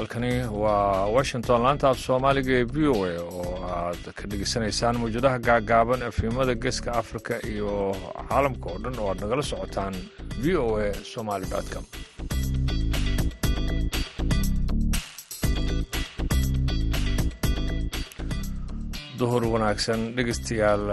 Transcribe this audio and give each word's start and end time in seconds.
halkani 0.00 0.32
waa 0.62 1.06
washington 1.16 1.62
laanta 1.64 1.88
af 1.90 1.98
soomaaliga 2.06 2.52
ee 2.58 2.64
v 2.74 2.76
o 2.92 3.04
a 3.04 3.12
oo 3.20 3.54
aad 3.78 4.04
ka 4.18 4.24
dhegeysanaysaan 4.30 4.96
mawjadaha 5.02 5.38
gaagaaban 5.48 6.02
efimada 6.08 6.54
geeska 6.54 6.90
africa 7.02 7.34
iyo 7.52 7.72
caalamka 8.28 8.66
oo 8.72 8.78
dhan 8.84 8.96
oo 9.02 9.08
aad 9.10 9.20
nagala 9.24 9.42
socotaan 9.42 9.94
v 10.42 10.56
o 10.56 10.66
a 10.84 10.94
somaly 11.12 11.46
com 11.72 11.84
duhur 19.20 19.42
wanaagsan 19.52 20.00
dhegeystayaal 20.16 20.84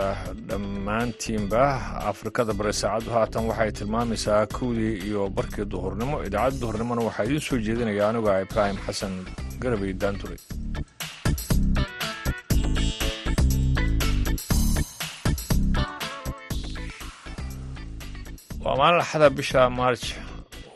dhammaantiinba 0.50 1.62
afrikada 2.12 2.54
bare 2.62 2.74
saacaddu 2.82 3.14
haatan 3.18 3.44
waxay 3.52 3.72
tilmaamaysaa 3.80 4.42
kowdii 4.58 4.94
iyo 5.10 5.22
barkii 5.38 5.66
duhurnimo. 5.74 6.16
Idaacadda 6.28 6.62
duhurnimona 6.64 7.02
waxaa 7.10 7.28
idiin 7.30 7.46
soo 7.50 7.60
jeedinaya 7.68 8.04
anigu 8.10 8.28
ah 8.34 8.40
ibraahim 8.48 8.78
xasan 8.86 9.14
garabay 9.64 9.92
daanduray 10.02 10.40
waa 18.64 18.76
maalin 18.80 19.36
bisha 19.38 19.62
maarj 19.80 20.04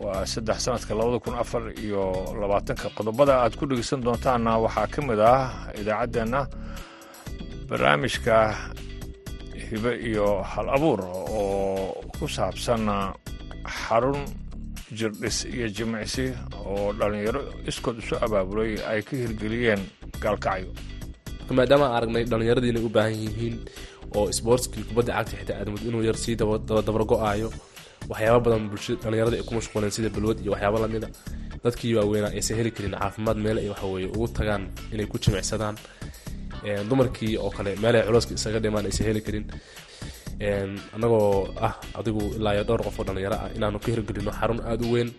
waa 0.03 0.25
saddex 0.33 0.57
sanadka 0.65 0.93
labada 0.99 1.19
kun 1.25 1.35
afar 1.43 1.63
iyo 1.85 2.03
labaatanka 2.41 2.87
qodobada. 2.97 3.33
Aad 3.43 3.53
ku 3.59 3.63
dhegeysan 3.69 3.99
doontaanna 4.05 4.51
waxaa 4.65 4.87
ka 4.93 4.99
mid 5.09 5.19
ah 5.33 5.41
idaacaddeenna 5.81 6.41
barnaamijka 7.71 8.35
hibe 9.69 9.91
iyo 10.09 10.43
hal 10.51 10.67
abuur 10.75 10.99
oo 11.07 11.95
ku 12.19 12.27
saabsan 12.27 12.83
xarun 13.63 14.19
jirdhis 14.97 15.37
iyo 15.55 15.67
jimicsi 15.75 16.25
oo 16.67 16.91
dhallinyaro 16.99 17.41
iskood 17.69 17.97
isu 18.03 18.15
abaabulay 18.25 18.75
ay 18.91 18.99
ka 19.07 19.15
hirgeliyeen 19.15 19.79
gaalkacyo 20.23 20.67
maadaama 21.57 21.85
aan 21.87 21.95
aragnay 21.97 22.23
dhallinyaradii 22.31 22.71
inay 22.75 22.83
u 22.83 22.91
baahan 22.95 23.15
yihiin 23.23 23.55
oo 24.19 24.27
sboortskii 24.37 24.83
kubadda 24.91 25.11
cagta 25.23 25.37
xitaa 25.39 25.57
aadmud 25.63 25.81
inuu 25.87 26.03
yar 26.07 26.17
sii 26.23 26.35
dabargo-aayo 26.87 27.47
waxyaaba 28.11 28.39
badan 28.45 28.67
bulshada 28.69 28.99
dhallinyarada 29.03 29.35
ay 29.39 29.43
ku 29.47 29.53
mashquuleen 29.55 29.91
sida 29.95 30.09
balwad 30.15 30.37
iyo 30.43 30.51
waxyaaba 30.55 30.77
lamida 30.83 31.07
dadkii 31.63 31.95
waaweynaa 31.95 32.35
aysan 32.35 32.57
heli 32.59 32.71
karin 32.75 32.95
caafimaad 32.99 33.37
meel 33.45 33.57
ay 33.63 33.69
waxaweye 33.73 34.07
ugu 34.15 34.27
tagaan 34.27 34.63
inay 34.93 35.07
ku 35.11 35.15
jimicsadaan 35.23 35.75
dumarkii 36.89 37.37
oo 37.43 37.49
kale 37.57 37.71
meelay 37.83 38.03
culeyska 38.07 38.33
isaga 38.39 38.59
dhimaan 38.63 38.85
aysan 38.89 39.05
heli 39.07 39.21
karin. 39.27 39.45
Annagoo 40.95 41.53
ah 41.67 41.73
adigu 41.99 42.21
ilaa 42.37 42.53
iyo 42.55 42.63
dhowr 42.69 42.81
qof 42.87 42.99
oo 42.99 43.05
dhallinyaro 43.07 43.37
ah 43.43 43.49
inaanu 43.57 43.79
ka 43.83 43.87
hirgelino 43.93 44.31
xarun 44.39 44.59
aada 44.69 44.83
u 44.87 44.91
weyn. 44.93 45.09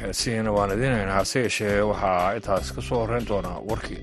Heesihiina 0.00 0.50
waan 0.56 0.70
idiinayna 0.76 1.12
hase 1.18 1.38
yeeshee 1.44 1.80
waxaa 1.90 2.34
intaas 2.38 2.68
ka 2.76 2.80
soo 2.88 2.98
horreyn 3.02 3.26
doonaa 3.30 3.58
warkii 3.70 4.00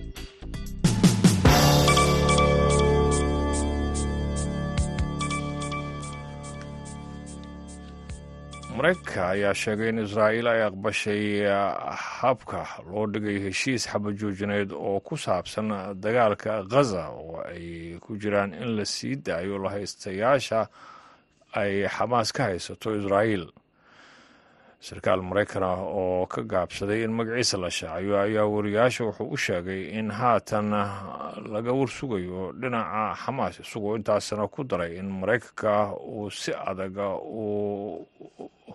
maraykanka 8.85 9.29
ayaa 9.33 9.53
sheegay 9.53 9.89
in 9.89 9.97
israa'iil 10.05 10.47
ay 10.47 10.61
aqbashay 10.69 11.41
habka 12.21 12.61
loo 12.89 13.05
dhigay 13.07 13.39
heshiis 13.45 13.87
xabajoojineed 13.89 14.71
oo 14.71 14.99
ku 14.99 15.17
saabsan 15.17 15.69
dagaalka 16.03 16.61
ghaza 16.69 17.09
oo 17.09 17.41
ay 17.49 17.97
ku 17.99 18.17
jiraan 18.17 18.53
in 18.53 18.77
la 18.77 18.85
sii 18.85 19.15
daayo 19.25 19.57
lahaystayaasha 19.57 20.67
ay 21.57 21.87
xamaas 21.89 22.29
ka 22.31 22.43
haysato 22.53 22.93
israa'iil 22.95 23.49
sarkaal 24.85 25.21
maraykan 25.29 25.63
ah 25.63 25.81
oo 25.81 26.25
ka 26.33 26.41
gaabsaday 26.51 27.03
in 27.05 27.11
magaciisa 27.17 27.57
la 27.57 27.69
shaacayo 27.77 28.15
ayaa 28.25 28.45
wariyaasha 28.45 29.03
wuxuu 29.07 29.31
u 29.33 29.37
sheegay 29.37 29.81
in 29.99 30.11
haatan 30.11 30.69
laga 31.53 31.71
warsugayo 31.73 32.51
dhinaca 32.61 33.15
xamaas. 33.23 33.59
Isagoo 33.63 33.95
intaasna 33.97 34.47
ku 34.47 34.63
daray 34.63 34.97
in 35.01 35.09
maraykanka 35.09 35.95
uu 35.97 36.29
si 36.29 36.51
adaga 36.53 37.07
uu 37.17 38.05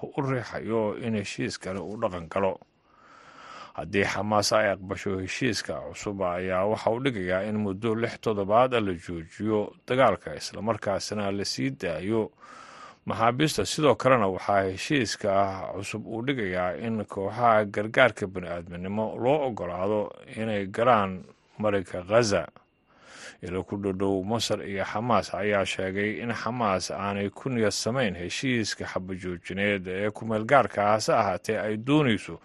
u 0.03 0.20
riixayo 0.31 0.97
in 0.99 1.15
heshiiskani 1.15 1.78
uu 1.81 1.97
dhaqan 2.03 2.26
galo. 2.32 2.59
Haddii 3.78 4.04
xamaas 4.04 4.50
ay 4.53 4.66
aqbasho 4.75 5.19
heshiiska 5.22 5.75
cusub 5.94 6.22
ayaa 6.26 6.66
waxa 6.66 6.91
uu 6.91 7.00
dhigayaa 7.04 7.47
in 7.49 7.56
muddo 7.62 7.94
lix 7.94 8.19
toddobaada 8.20 8.81
la 8.81 8.93
joojiyo 8.99 9.60
dagaalka 9.87 10.34
islamarkaasna 10.34 11.31
la 11.31 11.44
sii 11.44 11.70
daayo 11.70 12.31
maxaabiista 13.06 13.65
sidoo 13.66 13.94
kalena 13.94 14.27
waxaa 14.28 14.62
heshiiska 14.71 15.31
cusub 15.75 16.06
uu 16.06 16.22
dhigayaa 16.27 16.72
in 16.87 17.05
kooxaha 17.05 17.65
gargaarka 17.65 18.27
bani-aadminimo 18.27 19.16
loo 19.22 19.47
ogolaado 19.49 20.00
inay 20.37 20.66
galaan 20.66 21.25
marinka 21.59 22.03
khaza 22.09 22.47
ilo 23.43 23.65
ku 23.65 23.77
dhodhow 23.83 24.22
masar 24.25 24.61
iyo 24.69 24.84
xamaas 24.84 25.34
ayaa 25.34 25.65
sheegay 25.65 26.21
in 26.22 26.33
xamaas 26.34 26.91
aanay 26.91 27.28
ku 27.31 27.49
niyad 27.49 27.72
samayn 27.72 28.15
heshiiska 28.15 28.84
xabajoojineed 28.93 29.87
ee 29.88 30.11
kumeelgaarka 30.11 30.82
hase 30.93 31.12
ahaatee 31.15 31.59
ay 31.59 31.77
doonayso 31.87 32.37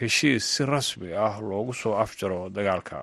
heshiis 0.00 0.44
si 0.56 0.62
rasmi 0.66 1.10
ah 1.26 1.40
loogu 1.42 1.72
soo 1.74 1.98
afjaro 1.98 2.48
dagaalka 2.48 3.02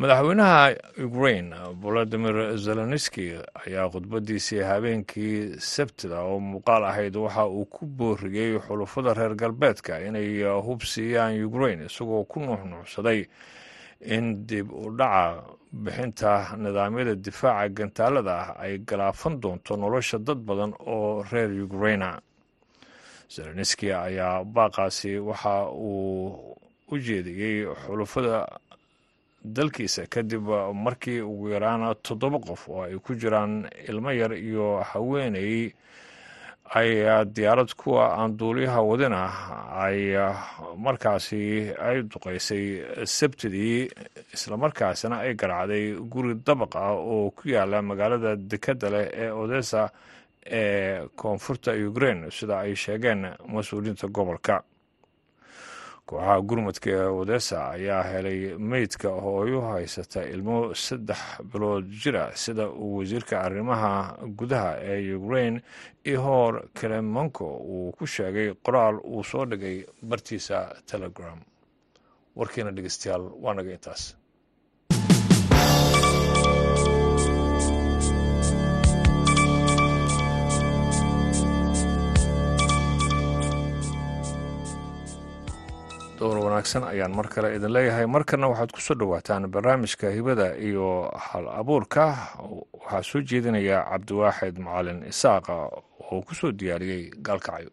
madaxweynaha 0.00 0.62
ukrain 1.06 1.48
volodimir 1.82 2.36
zelenski 2.66 3.26
ayaa 3.66 3.88
khudbadiisii 3.92 4.62
habeenkii 4.70 5.60
sabtida 5.74 6.20
oo 6.24 6.38
muuqaal 6.40 6.84
ahayd 6.90 7.16
waxa 7.16 7.44
uu 7.46 7.64
ku 7.74 7.84
booriyey 7.86 8.56
xulufada 8.66 9.12
reer 9.14 9.34
galbeedka 9.42 9.98
inay 10.08 10.40
hub 10.66 10.80
siiyaan 10.92 11.36
ukrain 11.44 11.80
isagoo 11.88 12.24
ku 12.24 12.40
nuuxnuuxsaday 12.40 13.20
in 14.14 14.46
dib 14.48 14.72
u 14.72 14.88
dhaca 14.98 15.44
bixinta 15.72 16.56
nidaamyada 16.56 17.14
difaaca 17.24 17.68
gantaalada 17.76 18.34
ah 18.42 18.48
ay 18.64 18.78
galaafan 18.88 19.36
doonto 19.42 19.76
nolosha 19.76 20.18
dad 20.18 20.38
badan 20.48 20.72
oo 20.80 21.22
reer 21.32 21.52
ukraina 21.66 22.16
zelenski 23.34 23.92
ayaa 23.92 24.44
baaqaasi 24.44 25.18
waxa 25.28 25.68
uu 25.68 26.56
u 26.92 26.98
jeediyey 26.98 27.68
xulufada 27.84 28.48
dalkiisa 29.44 30.06
kadib 30.06 30.48
markii 30.74 31.20
ugu 31.20 31.48
yaraan 31.54 31.94
toddoba 32.02 32.38
qof 32.38 32.68
oo 32.68 32.82
ay 32.82 32.98
ku 32.98 33.14
jiraan 33.14 33.68
ilmo 33.88 34.10
yar 34.12 34.32
iyo 34.36 34.80
haweeney 34.84 35.72
ay 36.74 36.90
diyaarad 37.34 37.72
kuwa 37.74 38.04
aan 38.14 38.36
duuliyaha 38.38 38.82
wadin 38.82 39.12
ah 39.12 39.34
ay 39.86 40.14
markaasi 40.76 41.72
ay 41.78 42.02
duqaysay 42.06 42.64
sabtidii 43.04 43.88
islamarkaasina 44.34 45.18
ay 45.24 45.34
garacday 45.34 45.96
guri 46.12 46.34
dabaq 46.46 46.76
ah 46.76 46.92
oo 46.94 47.30
ku 47.30 47.48
yaalla 47.48 47.82
magaalada 47.82 48.36
dekadda 48.36 48.90
leh 48.90 49.06
ee 49.12 49.30
odessa 49.30 49.90
ee 50.46 51.08
koonfurta 51.16 51.72
ukrain 51.88 52.30
sida 52.30 52.58
ay 52.60 52.74
sheegeen 52.76 53.26
mas'uuliyiinta 53.48 54.06
gobolka 54.08 54.62
kooxaha 56.10 56.36
gurmadka 56.48 56.90
ee 56.90 57.08
odessa 57.22 57.58
ayaa 57.76 58.02
helay 58.12 58.40
meydka 58.72 59.08
hooyo 59.24 59.60
haysata 59.70 60.20
ilmo 60.34 60.56
saddex 60.84 61.20
bilood 61.52 61.84
jira 62.02 62.24
sida 62.42 62.64
uu 62.68 62.96
wasiirka 62.98 63.34
arrimaha 63.46 63.92
gudaha 64.38 64.72
ee 64.92 65.14
ukrain 65.18 65.60
ihor 66.14 66.52
kelemanko 66.80 67.46
uu 67.74 67.92
ku 67.98 68.06
sheegay 68.06 68.48
qoraal 68.66 68.96
uu 69.04 69.22
soo 69.30 69.44
dhigay 69.50 69.76
bartiisa 70.10 70.58
telegram. 70.90 71.38
Warkiina 72.36 72.70
dhegeystayaal 72.76 73.24
waa 73.42 73.54
naga 73.54 73.72
intaas 73.76 74.02
dowr 86.20 86.38
wanaagsan 86.44 86.84
ayaan 86.92 87.12
mar 87.16 87.28
kale 87.32 87.48
idin 87.56 87.72
leeyahay. 87.74 88.06
Markana 88.06 88.48
waxaad 88.52 88.72
ku 88.76 88.80
soo 88.80 88.94
dhowaataan 89.00 89.48
barnaamijka 89.54 90.10
hibada 90.16 90.56
iyo 90.68 91.08
hal 91.28 91.48
abuurka. 91.60 92.04
Waxaa 92.80 93.02
soo 93.10 93.20
jeedinaya 93.30 93.78
cabdiwaaxid 93.90 94.58
macalin 94.66 95.00
isaaqa 95.12 95.54
oo 96.10 96.20
ku 96.26 96.34
soo 96.34 96.52
diyaariyey 96.52 97.10
gaalkacyo 97.26 97.70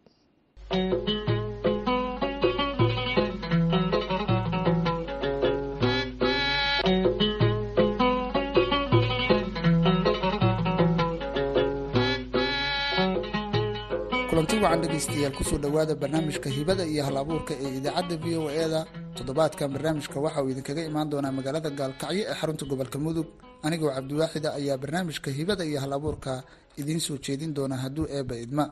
kulanti 14.48 14.64
wacan 14.64 14.80
dhegaystayaal 14.82 15.32
ku 15.36 15.44
soo 15.44 15.58
dhowaada 15.58 15.94
barnaamijka 15.94 16.48
hibada 16.56 16.84
iyo 16.92 17.02
hal 17.06 17.16
abuurka 17.22 17.52
ee 17.64 17.70
idaacadda 17.78 18.16
v 18.16 18.36
o 18.36 18.50
e-da 18.62 18.80
toddobaadkan 19.16 19.68
barnaamijka 19.74 20.16
waxa 20.24 20.40
uu 20.44 20.50
idinkaga 20.52 20.82
imaan 20.88 21.08
doonaa 21.12 21.32
magaalada 21.38 21.70
gaalkacyo 21.70 22.22
ee 22.24 22.34
xarunta 22.40 22.64
gobolka 22.70 22.98
mudug. 23.04 23.26
Anigoo 23.66 23.90
cabdiwaaxida 23.96 24.48
ayaa 24.58 24.76
barnaamijka 24.82 25.28
hibada 25.38 25.64
iyo 25.70 25.80
hal 25.80 25.92
abuurka 25.92 26.32
idiin 26.80 27.00
soo 27.00 27.18
jeedin 27.24 27.52
doona 27.56 27.76
hadduu 27.82 28.06
eebba 28.16 28.36
idma. 28.44 28.64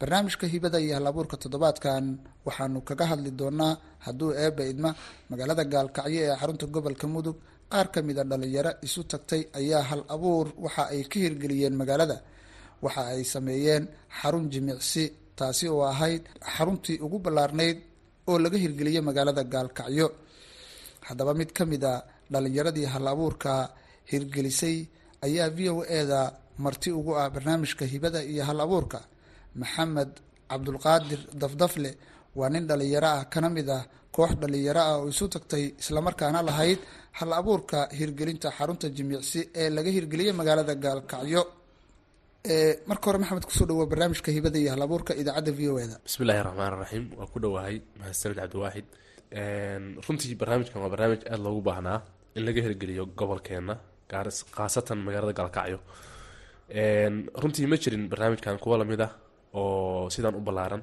Barnaamijka 0.00 0.46
hibada 0.46 0.78
iyo 0.80 0.94
halabuurka 0.98 1.36
toddobaadkan 1.42 2.04
waxaanu 2.46 2.80
kaga 2.88 3.04
hadli 3.10 3.30
doonaa 3.40 3.72
hadduu 4.06 4.30
eebba 4.42 4.64
idma. 4.72 4.90
Magaalada 5.30 5.64
gaalkacyo 5.64 6.20
ee 6.26 6.36
xarunta 6.40 6.66
gobolka 6.66 7.06
mudug 7.14 7.36
qaar 7.72 7.88
ka 7.94 8.00
mid 8.06 8.18
a 8.18 8.24
dhalinyaro 8.30 8.72
isu 8.86 9.00
tagtay 9.12 9.42
ayaa 9.60 9.82
hal 9.90 10.02
abuur 10.14 10.46
waxa 10.64 10.82
ay 10.94 11.02
ka 11.10 11.16
hirgeliyeen 11.24 11.74
magaalada 11.80 12.16
waxa 12.84 13.02
ay 13.14 13.22
sameeyeen 13.34 13.84
xarun 14.18 14.46
jimicsi 14.52 15.04
taasi 15.38 15.66
oo 15.74 15.82
ahayd 15.92 16.22
xaruntii 16.54 16.96
ugu 17.04 17.18
ballaarnayd 17.24 17.78
oo 18.30 18.36
laga 18.44 18.58
hirgeliyey 18.64 19.02
magaalada 19.08 19.42
gaalkacyo. 19.54 20.08
Haddaba 21.08 21.32
mid 21.40 21.50
ka 21.56 21.64
mid 21.72 21.84
a 21.84 21.94
dhalinyaradii 22.32 22.86
hal 22.92 23.06
abuurka 23.12 23.52
hirgelisay 24.10 24.76
ayaa 25.26 25.48
v 25.56 25.58
o 25.70 25.82
e-da 25.98 26.20
marti 26.64 26.90
ugu 26.98 27.12
ah 27.22 27.28
barnaamijka 27.34 27.84
hibada 27.92 28.20
iyo 28.32 28.42
hal 28.48 28.60
abuurka 28.64 29.00
maxamed 29.60 30.10
cabdulqaadir 30.50 31.20
dafdafle 31.42 31.90
waa 32.38 32.48
nin 32.54 32.64
dhalinyaro 32.70 33.08
ah 33.18 33.24
kana 33.32 33.48
mid 33.56 33.68
ah 33.78 33.82
koox 34.16 34.30
dhalinyaro 34.42 34.80
ah 34.90 34.94
oo 35.00 35.08
isu 35.12 35.24
tagtay 35.34 35.64
islamarkaana 35.82 36.40
lahayd 36.48 36.78
hal 37.18 37.30
abuurka 37.40 37.78
hirgelinta 37.98 38.48
xarunta 38.56 38.86
jimicsi 38.96 39.40
ee 39.60 39.68
laga 39.76 39.90
hirgeliyey 39.96 40.32
magaalada 40.40 40.74
gaalkacyo 40.84 41.42
marka 42.88 43.04
hore 43.06 43.18
maxamed 43.18 43.44
ku 43.46 43.52
soo 43.54 43.66
dhawo 43.66 43.86
barnaamijka 43.86 44.32
hibada 44.32 44.58
iyo 44.58 44.70
hal 44.74 44.82
abuurka 44.82 45.14
idaacadda 45.14 45.52
v 45.52 45.60
o 45.70 45.78
e-da 45.78 45.96
bismi 46.04 46.24
illaahi 46.26 46.42
raxmaan 46.42 46.72
raxiim 46.82 47.04
waa 47.18 47.26
ku 47.32 47.38
dhowahay 47.38 47.76
mahadsanid 48.00 48.36
cabdiwaaxid 48.42 48.86
runtii 50.06 50.34
barnaamijkan 50.40 50.82
waa 50.82 50.90
barnaamij 50.90 51.22
aada 51.26 51.38
loogu 51.46 51.60
baahnaa 51.68 51.98
in 52.36 52.42
laga 52.46 52.60
hirgeliyo 52.66 53.04
gobolkeena 53.18 53.74
khaasatan 54.10 54.98
magaalada 55.06 55.32
gaalkacyo 55.38 55.78
runtii 57.42 57.66
ma 57.70 57.76
jirin 57.82 58.08
barnaamijkan 58.10 58.58
kuwa 58.58 58.78
la 58.78 58.84
mid 58.84 59.00
ah 59.06 59.12
oo 59.54 60.10
sidaan 60.10 60.34
u 60.34 60.40
ballaaran. 60.40 60.82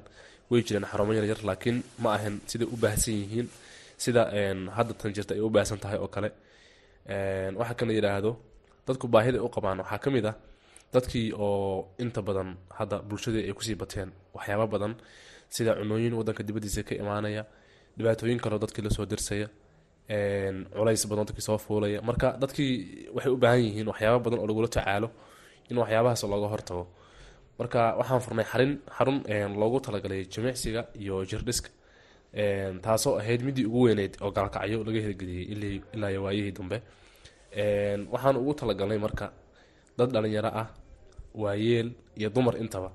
Way 0.50 0.62
jireen 0.66 0.84
xarumo 0.90 1.12
yaryar 1.12 1.40
laakiin 1.48 1.82
ma 2.02 2.14
ahan 2.16 2.40
siday 2.50 2.66
u 2.74 2.76
baahsan 2.82 3.14
yihiin 3.20 3.48
sida 4.02 4.22
hadda 4.76 4.92
tan 5.00 5.12
jirta 5.14 5.34
ay 5.34 5.40
u 5.40 5.50
baahsan 5.50 5.78
tahay 5.78 5.98
oo 5.98 6.08
kale. 6.14 6.30
Waxaa 7.58 7.74
kan 7.78 7.86
la 7.88 7.94
yidhaahdo 7.98 8.30
dadku 8.86 9.06
baahida 9.14 9.38
u 9.46 9.48
qabaan. 9.54 9.78
Waxaa 9.82 9.98
ka 10.04 10.10
mid 10.10 10.26
ah 10.30 10.34
dadkii 10.94 11.32
oo 11.44 11.88
inta 12.02 12.20
badan 12.28 12.48
hadda 12.78 12.96
bulshadii 13.08 13.44
ay 13.48 13.52
ku 13.58 13.62
sii 13.66 13.74
bateen 13.82 14.10
waxyaaba 14.34 14.66
badan 14.74 14.92
sida 15.54 15.72
cunooyin 15.78 16.14
wadanka 16.18 16.42
dibadiisa 16.48 16.82
ka 16.88 16.94
imaanaya 17.02 17.42
dhibaatooyin 17.96 18.40
kaleo 18.44 18.58
dadkii 18.64 18.82
la 18.86 18.90
soo 18.96 19.06
dirsaya 19.12 19.48
culays 20.76 21.02
badan 21.10 21.24
dadkii 21.28 21.42
soo 21.48 21.58
fuulaya. 21.58 22.00
Marka 22.02 22.28
dadkii 22.42 22.72
waxay 23.14 23.32
u 23.32 23.36
baahan 23.42 23.62
yihiin 23.66 23.86
waxyaaba 23.92 24.18
badan 24.24 24.38
oo 24.42 24.46
lagula 24.50 24.68
tacaalo 24.68 25.08
in 25.70 25.76
waxyaabahaas 25.82 26.22
looga 26.32 26.48
hortago. 26.54 26.84
Marka 27.58 27.80
waxaan 28.00 28.20
furnay 28.24 28.44
xarin 28.52 28.72
xarun 28.96 29.18
loogu 29.60 29.78
talagalay 29.86 30.22
jimicsiga 30.32 30.82
iyo 31.02 31.24
jirdhiska 31.30 31.70
taasoo 32.84 33.14
ahayd 33.20 33.40
midii 33.46 33.64
ugu 33.70 33.80
weyneyd 33.86 34.12
oo 34.22 34.30
gaalkacyo 34.36 34.78
laga 34.86 35.00
hirgeliyey 35.06 35.46
ilaa 35.94 36.18
waayihii 36.24 36.52
dambe. 36.58 36.76
Waxaan 38.12 38.36
ugu 38.42 38.52
talagalnay 38.60 38.98
marka 39.06 39.26
dad 39.98 40.10
dhalinyaro 40.14 40.50
ah 40.62 40.66
waayeel 41.42 41.88
iyo 42.18 42.28
dumar 42.34 42.54
intaba 42.62 42.90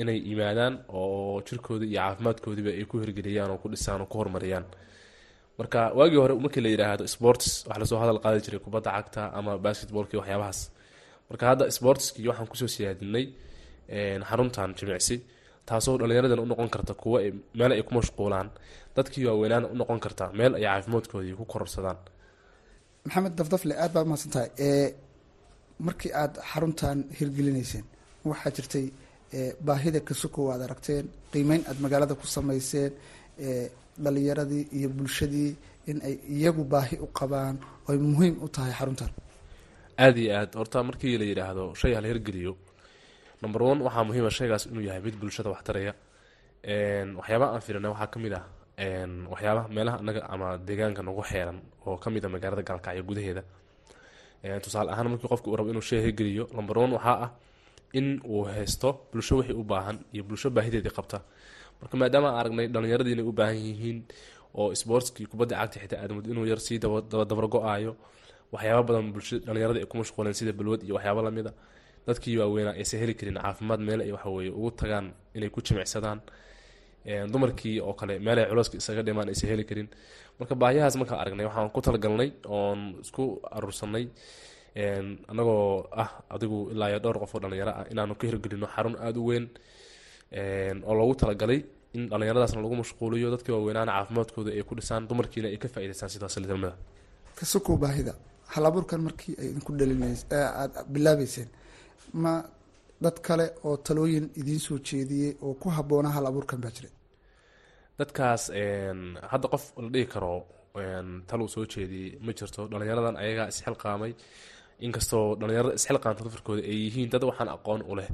inay 0.00 0.18
yimaadaan 0.28 0.74
oo 0.98 1.42
jirkooda 1.46 1.84
iyo 1.86 2.00
caafimaadkoodiiba 2.00 2.70
ay 2.78 2.84
ku 2.90 2.94
hirgeliyaan 3.02 3.50
oo 3.54 3.58
ku 3.62 3.68
dhisaan 3.72 4.00
oo 4.02 4.06
ku 4.10 4.16
horumariyaan 4.20 4.64
marka 5.58 5.80
waagii 5.98 6.20
hore 6.22 6.34
markii 6.44 6.62
la 6.64 6.68
yidhaahdo 6.74 7.04
sports 7.14 7.46
wax 7.68 7.78
la 7.80 7.86
soo 7.90 7.98
hadal 8.02 8.18
qaadi 8.24 8.40
jiray 8.44 8.60
kubadda 8.66 8.90
cagta 8.96 9.22
ama 9.38 9.52
basketballki 9.64 10.16
waxyaabahaas. 10.20 10.60
Marka 11.30 11.44
hadda 11.50 11.64
sportskii 11.76 12.28
waxaan 12.30 12.48
ku 12.50 12.56
soo 12.60 12.68
siyaadinay 12.74 13.26
xaruntan 14.28 14.70
jimicsi 14.78 15.16
taasoo 15.68 15.96
dhallinyaradan 16.00 16.40
u 16.44 16.46
noqon 16.50 16.68
karta 16.74 16.94
kuwo 17.02 17.18
meel 17.58 17.72
ay 17.72 17.82
ku 17.86 17.92
mashquulaan. 17.94 18.48
Dadkii 18.96 19.24
waaweynaana 19.28 19.66
u 19.72 19.74
noqon 19.80 20.00
karta 20.04 20.24
meel 20.38 20.52
ay 20.58 20.62
caafimaadkoodii 20.66 21.34
ku 21.40 21.44
kororsadaan. 21.52 21.98
Maxamed 23.04 23.32
dafdafle 23.38 23.74
aada 23.82 23.92
baad 23.94 24.06
mahadsan 24.10 24.30
tahay 24.34 24.48
markii 25.86 26.12
aada 26.22 26.38
xaruntan 26.50 26.98
hirgelinayseen 27.18 27.84
waxaa 28.30 28.52
jirtay 28.56 28.86
baahida 29.66 30.00
kasukow 30.08 30.46
aad 30.52 30.62
aragteen 30.66 31.04
qiimeyn 31.32 31.62
aada 31.68 31.80
magaalada 31.84 32.14
ku 32.20 32.26
sameyseen 32.36 32.92
dhalinyaradii 34.04 34.64
iyo 34.78 34.88
bulshadii 34.96 35.50
in 35.90 35.98
ay 36.08 36.14
iyagu 36.36 36.62
baahi 36.72 36.96
u 37.04 37.06
qabaan 37.18 37.56
oy 37.88 37.98
muhiim 38.12 38.34
u 38.44 38.48
tahay 38.54 38.72
xaruntan 38.78 39.10
aada 40.04 40.18
iyo 40.24 40.32
aad. 40.40 40.50
Horta 40.60 40.78
markii 40.88 41.14
la 41.20 41.24
yidhaahdo 41.30 41.64
shay 41.80 41.92
hala 41.96 42.08
hirgeliyo. 42.12 42.52
Number 43.42 43.60
one 43.70 43.80
waxaa 43.86 44.04
muhiima 44.08 44.30
shaygaas 44.38 44.64
inuu 44.70 44.84
yahay 44.88 45.00
mid 45.06 45.16
bulshada 45.20 45.48
waxtaraya 45.54 45.92
waxyaabaha 47.18 47.50
aan 47.54 47.62
fiirina 47.66 47.88
waxaa 47.92 48.10
ka 48.12 48.18
mid 48.24 48.32
ah 48.40 48.44
waxyaabaha 49.32 49.66
meelaha 49.76 49.96
anaga 50.02 50.20
ama 50.34 50.46
deegaanka 50.66 51.02
nagu 51.08 51.22
xeeran 51.30 51.58
oo 51.86 51.96
ka 52.02 52.08
mid 52.14 52.24
a 52.24 52.28
magaalada 52.34 52.62
gaalkacyo 52.68 53.02
gudaheeda 53.08 53.42
tusaale 54.64 54.90
ahaan 54.92 55.08
markii 55.12 55.28
qofka 55.32 55.46
uu 55.50 55.56
rabo 55.56 55.70
inuu 55.70 55.82
shay 55.90 56.00
hirgeliyo 56.04 56.44
number 56.56 56.78
one 56.78 56.92
waxaa 56.96 57.16
ah 57.24 57.30
in 57.98 58.20
uu 58.32 58.44
haysto 58.44 58.88
bulsho 59.12 59.36
wixii 59.36 59.56
u 59.60 59.64
baahan 59.64 59.96
iyo 60.14 60.22
bulsho 60.24 60.48
baahideedii 60.50 60.90
qabta. 60.98 61.18
Marka 61.80 61.96
maadaama 61.96 62.28
aan 62.30 62.38
aragnay 62.40 62.66
dhalinyaradii 62.74 63.12
inay 63.16 63.26
u 63.30 63.32
baahan 63.32 63.56
yihiin 63.66 63.98
oo 64.54 64.74
sportskii 64.74 65.26
kubadda 65.26 65.54
cagta 65.60 65.78
xitaa 65.82 66.00
aadamud 66.02 66.26
inuu 66.26 66.46
yar 66.50 66.60
sii 66.66 66.78
dabargo-aayo 67.30 67.92
waxyaaba 68.52 68.82
badan 68.88 69.12
bulsha 69.14 69.36
dhalinyarada 69.46 69.78
ay 69.82 69.86
ku 69.90 69.96
mashquuleen 70.00 70.34
sida 70.34 70.52
balwad 70.52 70.80
iyo 70.86 70.94
waxyaaba 70.98 71.20
lamida 71.26 71.52
dadkii 72.06 72.36
waaweynaa 72.40 72.74
aysan 72.80 73.00
heli 73.02 73.14
karin 73.18 73.36
caafimaad 73.42 73.80
meel 73.88 74.00
ay 74.06 74.12
waxaweye 74.16 74.50
ugu 74.58 74.70
tagaan 74.80 75.06
inay 75.36 75.50
ku 75.54 75.60
jimicsadaan 75.66 76.18
dumarkii 77.32 77.80
oo 77.86 77.94
kale 78.00 78.18
meel 78.18 78.38
ay 78.38 78.46
culeyska 78.50 78.76
isaga 78.82 79.02
dhimaan 79.06 79.28
aysan 79.32 79.48
heli 79.52 79.64
karin. 79.70 79.88
Marka 80.38 80.54
baahiyahaas 80.62 80.96
markaan 81.00 81.20
aragnay 81.22 81.46
waxaan 81.48 81.70
ku 81.74 81.80
talagalnay 81.86 82.28
oon 82.56 82.80
isku 83.04 83.24
aruursanay 83.56 84.04
anagoo 85.32 85.86
ah 86.02 86.10
adigu 86.34 86.58
ilaa 86.72 86.88
iyo 86.90 86.98
dhowr 87.04 87.18
qof 87.22 87.34
oo 87.34 87.40
dhalinyaro 87.44 87.72
ah 87.80 87.84
inaanu 87.92 88.14
ka 88.20 88.24
hirgelino 88.28 88.66
xarun 88.74 88.94
aada 89.04 89.18
u 89.20 89.26
weyn 89.30 89.46
oo 90.88 90.94
loogu 90.98 91.14
talagalay 91.22 91.60
in 91.96 92.02
dhallinyaradaasna 92.10 92.62
lagu 92.64 92.76
mashquuliyo 92.82 93.28
dadkii 93.34 93.52
waaweynaana 93.56 93.92
caafimaadkooda 93.96 94.50
ay 94.56 94.62
ku 94.68 94.74
dhisaan 94.78 95.08
dumarkiina 95.10 95.48
ay 95.52 95.58
ka 95.62 95.68
faa'idaystaan 95.74 96.10
sidaas 96.14 96.36
lidalmada 96.42 96.74
kasukow 97.38 97.76
baahida. 97.84 98.12
Hal 98.54 98.64
markii 99.06 99.34
ay 99.40 99.46
idinku 99.52 99.72
dhalinays 99.80 100.20
aada 100.30 100.78
bilaabeyseen 100.94 101.48
ma 102.22 102.32
dad 103.04 103.16
kale 103.26 103.46
oo 103.66 103.76
talooyin 103.86 104.26
idiin 104.40 104.60
soo 104.66 104.78
jeediyey 104.88 105.32
oo 105.44 105.54
ku 105.62 105.68
habboona 105.76 106.08
hal 106.14 106.26
abuurkan 106.30 106.60
baa 106.64 106.72
jiray. 106.76 106.92
Dadkaas 107.98 108.42
hadda 109.32 109.46
qof 109.52 109.64
la 109.82 109.88
dhihi 109.94 110.06
karo 110.14 110.32
taluu 111.28 111.48
soo 111.54 111.64
jeediyey 111.72 112.08
ma 112.24 112.32
jirto 112.38 112.60
dhallinyaradan 112.70 113.16
ayagaa 113.22 113.48
isxilqaamay 113.52 114.12
inkastoo 114.86 115.26
dhallinyarada 115.40 115.74
isxilqaamta 115.78 116.22
dafarkooda 116.26 116.62
ay 116.70 116.76
yihiin 116.84 117.08
dad 117.12 117.22
waxaan 117.28 117.48
aqoon 117.56 117.80
u 117.90 117.94
leh. 117.98 118.10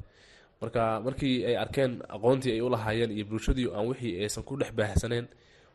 Marka 0.61 0.83
markii 1.07 1.37
ay 1.49 1.57
arkeen 1.65 1.93
aqoontii 2.17 2.53
ay 2.57 2.61
ulahaayeen 2.69 3.11
iyo 3.17 3.25
bulshadii 3.31 3.69
aan 3.77 3.87
wixii 3.91 4.15
aysan 4.23 4.45
ku 4.49 4.53
dhex 4.61 4.71
baahsaneen 4.79 5.27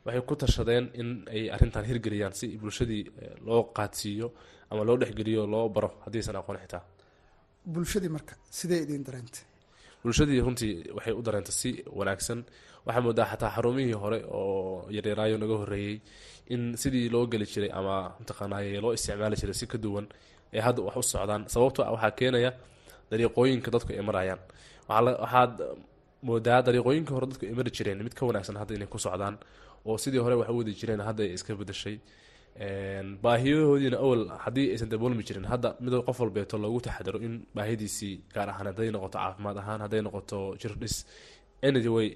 waxay 0.06 0.22
ku 0.30 0.34
tashadeen 0.42 0.86
in 1.00 1.10
ay 1.36 1.44
arrintan 1.56 1.86
hirgeliyaan 1.90 2.34
si 2.40 2.48
bulshadii 2.62 3.04
loo 3.48 3.62
qaadsiiyo 3.78 4.28
ama 4.72 4.82
loo 4.88 4.98
dhexgeliyo 5.02 5.44
loo 5.54 5.66
baro 5.76 5.90
haddiisan 6.06 6.36
aqoon 6.42 6.58
xitaa 6.64 6.84
bulshadii 7.66 8.10
marka 8.18 8.34
sidee 8.60 8.82
idiin 8.86 9.04
dareentay 9.08 9.44
bulshadii 10.04 10.40
runtii 10.46 10.74
waxay 10.98 11.14
u 11.14 11.22
dareentay 11.28 11.54
si 11.62 11.70
wanaagsan. 12.00 12.40
Waxaa 12.86 13.02
moodaa 13.06 13.26
xataa 13.32 13.52
xarumihii 13.56 13.94
hore 14.04 14.20
oo 14.38 14.88
yaryaraayo 14.96 15.38
naga 15.38 15.56
horeeyey 15.62 16.02
in 16.54 16.62
sidii 16.82 17.10
loo 17.14 17.26
geli 17.32 17.46
jiray 17.46 17.70
ama 17.80 17.96
mataqaanaaye 18.20 18.82
loo 18.82 18.94
isticmaali 18.98 19.36
jiray 19.42 19.54
si 19.60 19.66
ka 19.68 19.78
duwan 19.78 20.08
ee 20.54 20.62
hadda 20.66 20.82
wax 20.88 20.96
u 20.98 21.04
socdaan. 21.04 21.42
Sababto 21.54 21.84
ah 21.86 21.92
waxaa 21.96 22.12
keenaya 22.20 22.52
dariiqooyinka 23.12 23.70
dadku 23.72 23.94
ay 23.94 24.02
marayaan. 24.10 24.40
Waxaad 24.90 25.54
moodaa 26.28 26.60
dariiqooyinkii 26.68 27.14
hore 27.18 27.28
dadku 27.32 27.46
ay 27.46 27.54
mari 27.60 27.72
jireen. 27.78 28.00
Mid 28.04 28.14
ka 28.18 28.26
wanaagsan 28.26 28.58
hadda 28.62 28.74
inay 28.78 28.88
ku 28.94 28.98
socdaan 29.06 29.36
oo 29.86 29.98
sidii 30.04 30.22
hore 30.26 30.36
wax 30.42 30.50
u 30.50 30.58
wadi 30.58 30.74
jireen 30.80 31.02
hadda 31.08 31.22
ay 31.24 31.34
iska 31.38 31.54
bedashay 31.56 31.96
baahiyahoodiina 33.24 33.98
awal 34.06 34.24
haddii 34.46 34.68
aysan 34.74 34.90
daboolmi 34.94 35.24
jirin 35.28 35.46
hadda 35.54 35.70
mid 35.86 35.94
qof 36.08 36.18
walbeeto 36.24 36.56
loogu 36.64 36.80
taxadaro 36.88 37.20
in 37.28 37.34
baahidiisii 37.56 38.14
gaar 38.36 38.50
ahaan 38.54 38.68
hadday 38.72 38.90
noqoto 38.96 39.18
caafimaad 39.24 39.58
ahaan 39.64 39.80
hadday 39.86 40.02
noqoto 40.08 40.38
jirdhis 40.62 40.96
anyway 41.68 42.08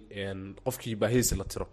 qofkii 0.65 0.95
baahidiisi 1.01 1.35
la 1.41 1.45
tiro. 1.51 1.67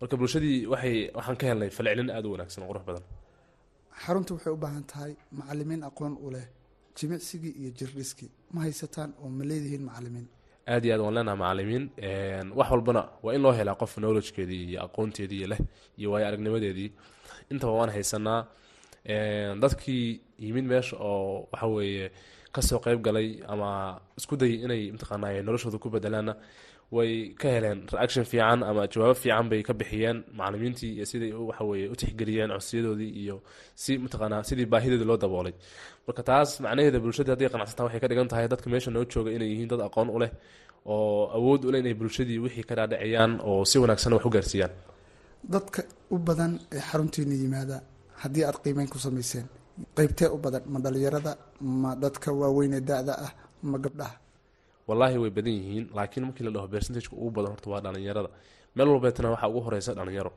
Marka 0.00 0.14
bulshadii 0.20 0.58
waxay 0.72 0.96
waxaan 1.16 1.36
ka 1.40 1.44
helnay 1.50 1.70
falcelin 1.76 2.10
aada 2.16 2.26
u 2.28 2.32
wanaagsan 2.34 2.60
oo 2.64 2.68
qurux 2.72 2.84
badan. 2.88 3.04
Xarunta 4.04 4.30
waxay 4.36 4.52
u 4.56 4.60
baahan 4.64 4.84
tahay 4.92 5.12
macalimiin 5.38 5.82
aqoon 5.88 6.12
u 6.24 6.30
leh 6.34 6.46
jimicsigii 6.98 7.52
iyo 7.60 7.70
jirdhiskii 7.78 8.30
ma 8.54 8.58
haysataan 8.66 9.10
oo 9.22 9.28
ma 9.38 9.44
leedihiin 9.50 9.82
macalimiin 9.88 10.26
aad 10.68 10.84
iyo 10.84 10.94
aad 10.94 11.00
waan 11.04 11.14
leenaha 11.14 11.36
macalimiin. 11.42 11.84
Wax 12.58 12.70
walbana 12.70 13.02
waa 13.22 13.34
in 13.34 13.42
loo 13.42 13.52
helaa 13.52 13.74
qof 13.74 13.96
knowledgekeedii 13.98 14.64
iyo 14.70 14.78
aqoonteedii 14.86 15.46
leh 15.52 15.60
iyo 15.98 16.10
waayo 16.12 16.26
aragnimadeedii 16.28 16.90
intaba 17.50 17.72
waan 17.72 17.90
haysanaa 17.90 18.46
dadkii 19.62 20.20
yimid 20.38 20.64
meesha 20.64 20.96
oo 20.96 21.48
waxa 21.52 21.66
weeye 21.66 22.10
ka 22.52 22.62
soo 22.62 22.78
qeyb 22.78 23.00
galay 23.02 23.28
ama 23.48 24.00
isku 24.18 24.36
dayay 24.36 24.58
inay 24.64 24.82
mataqaanay 24.92 25.42
noloshooda 25.42 25.78
ku 25.78 25.90
bedelaanna 25.90 26.34
way 26.96 27.10
ka 27.40 27.48
heleen 27.54 27.78
reaction 27.94 28.24
fiican 28.30 28.60
ama 28.70 28.82
jawaabo 28.92 29.14
fiican 29.22 29.46
bay 29.50 29.60
ka 29.68 29.72
bixiyeen 29.80 30.18
macalimiintii 30.38 30.90
iyo 30.96 31.04
siday 31.10 31.32
waxaweye 31.50 31.86
u 31.92 31.94
tixgeliyeen 32.00 32.50
codsiyadoodii 32.54 33.12
iyo 33.22 33.36
si 33.82 33.92
mataqaanaa 34.04 34.42
sidii 34.48 34.66
baahidoodii 34.72 35.08
loo 35.10 35.18
daboolay. 35.24 35.54
Marka 36.06 36.22
taas 36.30 36.50
macnaheeda 36.64 36.98
bulshadii 37.04 37.32
hadday 37.34 37.48
qanacsantaa 37.54 37.84
waxay 37.86 38.00
ka 38.04 38.08
dhigan 38.10 38.28
tahay 38.32 38.46
dadka 38.52 38.66
meesha 38.72 38.90
noo 38.94 39.04
jooga 39.12 39.30
inay 39.36 39.48
yihiin 39.52 39.68
dad 39.72 39.80
aqoon 39.88 40.08
u 40.16 40.18
leh 40.22 40.30
oo 40.94 41.22
awood 41.38 41.60
u 41.68 41.70
leh 41.72 41.80
inay 41.82 41.94
bulshadii 42.00 42.38
wixii 42.44 42.64
ka 42.68 42.74
dhaadhiciyaan 42.78 43.32
oo 43.50 43.64
si 43.70 43.76
wanaagsan 43.82 44.12
wax 44.16 44.24
u 44.28 44.30
gaarsiiyaan. 44.36 44.72
Dadka 45.54 45.80
u 46.14 46.16
badan 46.28 46.52
ee 46.76 46.82
xaruntiina 46.88 47.34
yimaada 47.42 47.76
haddii 48.22 48.44
aad 48.48 48.58
qiimeyn 48.64 48.88
ku 48.92 48.98
samayseen 49.06 49.46
qeybtee 49.96 50.28
u 50.34 50.38
badan 50.44 50.62
ma 50.72 50.78
dhalinyarada 50.84 51.32
ma 51.82 51.90
dadka 52.04 52.28
waaweyn 52.40 52.72
ee 52.78 52.82
da-da 52.90 53.14
ah 53.26 53.32
ma 53.70 53.78
gabdhaha 53.84 54.14
wallaahi 54.90 55.16
way 55.22 55.30
badan 55.38 55.54
yihiin 55.58 55.84
laakiin 55.96 56.24
markii 56.28 56.44
la 56.46 56.50
dhaho 56.56 56.66
percentageka 56.74 57.14
ugu 57.22 57.30
badan 57.36 57.50
horta 57.54 57.68
waa 57.72 57.80
dhalinyarada. 57.84 58.30
Meel 58.76 58.88
walbeetana 58.92 59.28
waxaa 59.34 59.48
ugu 59.52 59.60
horeysa 59.66 59.92
dhalinyaro. 59.98 60.32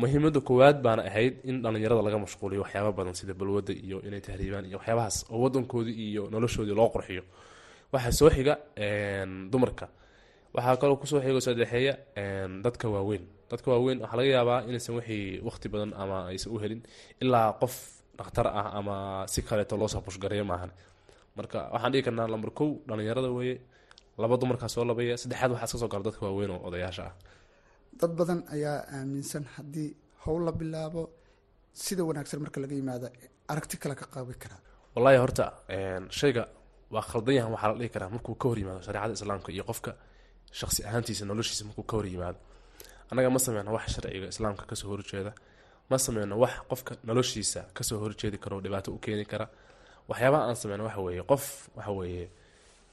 Muhiimada 0.00 0.40
koowaad 0.48 0.78
baana 0.84 1.02
ahayd 1.10 1.34
in 1.50 1.56
dhalinyarada 1.64 2.02
laga 2.06 2.18
mashquuliyo 2.24 2.60
waxyaaba 2.64 2.90
badan 2.98 3.14
sida 3.18 3.34
balwada 3.40 3.72
iyo 3.86 3.98
inay 4.06 4.20
tahriibaan 4.26 4.64
iyo 4.68 4.76
waxyaabahaas 4.80 5.16
oo 5.32 5.38
wadankoodii 5.44 5.96
iyo 6.10 6.22
noloshoodii 6.32 6.74
loo 6.80 6.88
qurxiyo. 6.94 7.22
Waxaa 7.92 8.12
soo 8.18 8.30
xiga 8.36 8.54
dumarka. 9.52 9.86
Waxaa 10.54 10.76
kaloo 10.80 10.96
ku 11.00 11.06
soo 11.06 11.20
xigo 11.20 11.40
sadexeeya 11.40 11.94
dadka 12.64 12.86
waaweyn. 12.94 13.22
Dadka 13.50 13.70
waaweyn 13.70 13.98
waxaa 14.02 14.16
laga 14.20 14.30
yaabaa 14.36 14.60
inaysan 14.68 14.94
wixii 14.98 15.40
waqti 15.46 15.66
badan 15.72 15.92
ama 16.02 16.16
aysan 16.30 16.50
u 16.54 16.58
helin 16.62 16.80
ilaa 17.22 17.52
qof 17.60 17.74
dhakhtar 18.18 18.46
ah 18.60 18.68
ama 18.78 18.96
si 19.32 19.42
kaleeto 19.42 19.76
loosoo 19.76 20.00
bushgareeyo 20.06 20.44
maahan. 20.44 20.70
Marka 21.36 21.58
waxaan 21.74 21.92
dhigi 21.92 22.04
karnaa 22.06 22.28
lamber 22.32 22.50
kow 22.58 22.68
dhalinyarada 22.88 23.30
weeye 23.38 23.56
laba 24.22 24.34
dumarkaa 24.40 24.68
soo 24.74 24.84
labaya 24.90 25.16
saddexaad 25.22 25.50
waxaa 25.54 25.66
iska 25.68 25.78
soo 25.82 26.02
dadka 26.06 26.22
waaweyn 26.26 26.50
oo 26.54 26.60
odayaasha 26.68 27.04
ah. 27.10 27.14
Dad 28.00 28.12
badan 28.18 28.40
ayaa 28.54 28.78
aaminsan 28.96 29.44
haddii 29.54 29.90
howl 30.24 30.42
la 30.46 30.52
bilaabo 30.52 31.02
sida 31.84 32.02
wanaagsan 32.08 32.40
marka 32.44 32.58
laga 32.60 32.74
yimaado 32.80 33.06
aragti 33.52 33.76
kale 33.82 33.94
ka 34.00 34.06
qaabi 34.14 34.34
karaa 34.42 34.60
wallaahi 34.94 35.18
horta 35.24 35.44
shayga 36.20 36.42
waa 36.94 37.02
khaldan 37.10 37.34
yahan 37.38 37.52
waxaa 37.54 37.70
la 37.72 37.78
dhihi 37.80 37.90
karaa 37.94 38.10
markuu 38.14 38.34
ka 38.34 38.48
hor 38.48 38.58
yimaado 38.58 38.80
shareecada 38.86 39.12
islaamka 39.18 39.50
iyo 39.52 39.64
qofka 39.70 39.90
shaqsi 40.58 40.80
ahaantiisa 40.88 41.24
noloshiisa 41.30 41.64
markuu 41.68 41.82
ka 41.90 41.96
hor 41.96 42.06
yimaado. 42.06 42.38
Annaga 43.10 43.30
ma 43.30 43.38
sameyno 43.38 43.70
wax 43.76 43.86
sharciga 43.94 44.26
islaamka 44.34 44.62
ka 44.70 44.74
soo 44.76 44.88
horjeeda 44.92 45.32
ma 45.90 45.96
sameyno 45.98 46.34
wax 46.38 46.54
qofka 46.70 46.92
noloshiisa 47.08 47.60
ka 47.76 47.82
soo 47.88 47.98
horjeedi 47.98 48.38
karo 48.38 48.60
dhibaato 48.64 48.92
u 48.96 48.98
keeni 48.98 49.24
kara. 49.24 49.46
Waxyaabaha 50.08 50.42
aan 50.48 50.56
sameyno 50.56 50.84
waxa 50.84 51.00
weeye 51.06 51.22
qof 51.30 51.44
waxa 51.76 51.92
weeye 51.98 52.30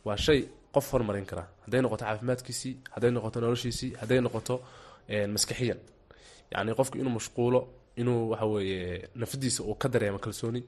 waa 0.06 0.18
shay 0.18 0.40
qof 0.76 0.86
hormarin 0.94 1.26
kara. 1.30 1.44
Hadday 1.66 1.82
noqoto 1.84 2.04
caafimaadkiisii 2.06 2.74
hadday 2.96 3.12
noqoto 3.16 3.38
noloshiisii 3.44 3.90
hadday 4.02 4.20
noqoto 4.26 4.56
maskaxiyan 5.36 5.80
yacni 6.54 6.72
qofku 6.80 6.96
inuu 7.02 7.14
mashquulo 7.20 7.60
inuu 8.02 8.20
waxa 8.32 8.46
weeye 8.54 9.10
nafadiisa 9.22 9.62
uu 9.64 9.76
ka 9.82 9.88
dareemo 9.94 10.20
kalsooni 10.26 10.62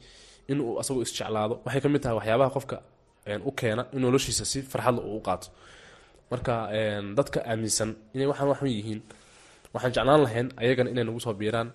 inuu 0.52 0.80
asagu 0.82 1.02
isjeclaado 1.06 1.56
waxay 1.66 1.82
ka 1.84 1.90
mid 1.94 2.02
tahay 2.04 2.16
waxyaabaha 2.20 2.50
qofka 2.58 2.78
u 3.50 3.52
keena 3.60 3.84
in 3.96 4.02
noloshiisa 4.06 4.46
si 4.52 4.60
farxadla 4.72 5.02
uu 5.12 5.22
qaato. 5.28 5.48
Marka 6.32 6.54
dadka 7.18 7.40
aaminsan 7.52 7.90
inay 8.16 8.28
waxaan 8.32 8.50
waxun 8.52 8.70
yihiin 8.78 9.00
waxaan 9.74 9.92
jeclaan 9.96 10.22
lahayn 10.26 10.48
ayagana 10.62 10.90
inay 10.94 11.04
nagu 11.08 11.20
soo 11.26 11.34
biiraan 11.40 11.70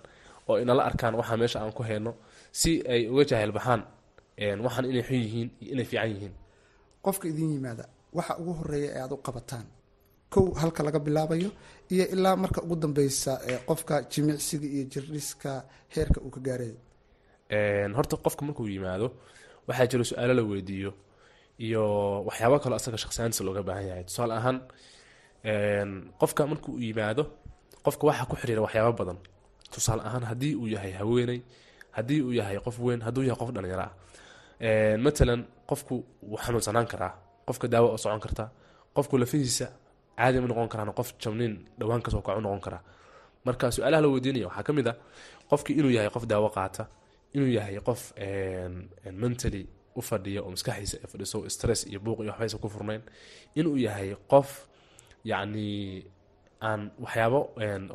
oo 0.49 0.55
inala 0.63 0.81
arkaan 0.89 1.13
waxaa 1.19 1.37
meesha 1.41 1.57
aan 1.63 1.71
ku 1.77 1.83
hayno 1.89 2.11
si 2.59 2.71
ay 2.93 3.01
uga 3.11 3.23
jaahil 3.29 3.51
baxaan 3.57 3.81
waxaan 4.65 4.85
inay 4.91 5.03
xun 5.07 5.17
yihiin 5.25 5.49
iyo 5.61 5.71
inay 5.73 5.85
fiican 5.91 6.09
yihiin. 6.13 6.33
Qofka 7.05 7.25
idin 7.31 7.49
yimaada 7.55 7.85
waxa 8.17 8.33
ugu 8.41 8.51
horreeya 8.59 8.89
ee 8.95 9.01
aada 9.03 9.15
u 9.15 9.21
qabataan. 9.27 9.65
Kow 10.33 10.45
halka 10.61 10.81
laga 10.87 10.99
bilaabayo 11.05 11.49
iyo 11.93 12.05
ilaa 12.13 12.35
marka 12.43 12.59
ugu 12.65 12.75
dambeysa 12.75 13.31
qofka 13.69 13.95
jimicsiga 14.11 14.67
iyo 14.75 14.83
jirdhiska 14.91 15.51
heerka 15.95 16.19
uu 16.25 16.29
ka 16.35 16.39
gaarayo 16.47 16.77
horta 17.97 18.15
qofka 18.25 18.41
markuu 18.47 18.67
yimaado 18.73 19.07
waxaa 19.67 19.87
jiro 19.91 20.03
su'aalo 20.09 20.33
la 20.39 20.43
weydiiyo 20.49 20.91
iyo 21.65 21.83
waxyaabo 22.27 22.55
kaloo 22.63 22.77
asaga 22.81 22.97
shaqsiyaantiisa 23.03 23.43
looga 23.47 23.63
baahan 23.67 23.85
yahay. 23.89 24.03
Tusaale 24.09 24.33
ahaan 24.39 24.57
qofka 26.19 26.41
markuu 26.51 26.77
yimaado 26.79 27.23
qofka 27.85 28.03
waxaa 28.09 28.25
ku 28.29 28.35
xiriira 28.41 28.61
waxyaabo 28.65 28.93
badan. 28.99 29.17
Tusaale 29.73 30.01
ahaan 30.07 30.23
haddii 30.29 30.53
uu 30.61 30.67
yahay 30.75 30.91
haweeney 30.99 31.39
haddii 31.97 32.21
uu 32.21 32.33
yahay 32.39 32.57
qof 32.65 32.77
weyn 32.79 33.01
hadduu 33.01 33.23
yahay 33.23 33.39
qof 33.41 33.49
dhalinyaro 33.55 33.83
ah. 33.87 33.93
Matalan 35.05 35.41
qofku 35.69 35.95
wuu 36.29 36.37
xanuunsanaan 36.43 36.87
karaa 36.91 37.13
qofka 37.49 37.67
daawo 37.73 37.97
socon 38.03 38.21
karta. 38.25 38.45
Qofku 38.95 39.15
lafihiisa 39.21 39.67
caadi 40.17 40.37
ma 40.41 40.47
noqon 40.51 40.67
karaan 40.71 40.91
qof 40.99 41.09
jabniin 41.21 41.53
dhowaan 41.79 42.01
ka 42.05 42.09
soo 42.13 42.21
kacu 42.27 42.41
noqon 42.45 42.61
karaa 42.65 42.81
marka 43.45 43.65
su'aalaha 43.75 44.01
la 44.03 44.07
weydiinaya 44.13 44.47
waxaa 44.49 44.63
ka 44.67 44.71
mid 44.77 44.87
ah 44.91 44.95
qofkii 45.51 45.75
inuu 45.79 45.91
yahay 45.97 46.09
qof 46.15 46.25
daawo 46.31 46.49
qaata 46.57 46.83
inuu 47.35 47.49
yahay 47.57 47.75
qof 47.87 48.01
mentally 49.23 49.63
u 49.99 50.01
fadhiya 50.09 50.39
oo 50.45 50.51
maskaxdiisa 50.55 50.95
ay 51.03 51.07
fadhiso 51.11 51.37
stress 51.55 51.81
iyo 51.89 51.99
buuq 52.05 52.19
iyo 52.23 52.31
waxbaysa 52.31 52.57
ku 52.63 52.67
furnayn. 52.73 53.01
Inuu 53.59 53.77
yahay 53.85 54.09
qof 54.31 54.49
yacni 55.31 55.67
aan 56.67 56.81
waxyaabo 57.03 57.39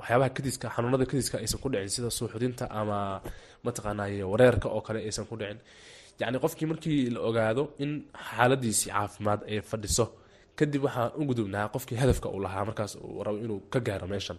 waxyaabaha 0.00 0.30
kadiska 0.36 0.66
xanuunada 0.74 1.04
kadiska 1.10 1.36
aysan 1.42 1.58
ku 1.62 1.68
dhicin 1.72 1.88
sida 1.96 2.10
suuxdinta 2.18 2.64
ama 2.80 2.98
mataqaanay 3.66 4.12
wareerka 4.32 4.68
oo 4.76 4.80
kale 4.86 4.98
aysan 5.08 5.26
ku 5.30 5.34
dhicin. 5.40 5.58
Yacni 6.20 6.38
qofkii 6.44 6.66
markii 6.72 7.00
la 7.14 7.20
ogaado 7.28 7.62
in 7.84 7.92
xaaladiisii 8.28 8.90
caafimaad 8.96 9.40
ay 9.50 9.58
fadhiso 9.70 10.04
kadib 10.58 10.82
waxaan 10.86 11.10
u 11.20 11.22
gudubnaa 11.30 11.66
qofkii 11.74 11.98
hadafka 12.02 12.28
uu 12.34 12.40
lahaa 12.46 12.64
markaas 12.68 12.92
uu 12.96 13.22
rabo 13.26 13.38
inuu 13.44 13.60
ka 13.72 13.78
gaaro 13.86 14.06
meeshan. 14.12 14.38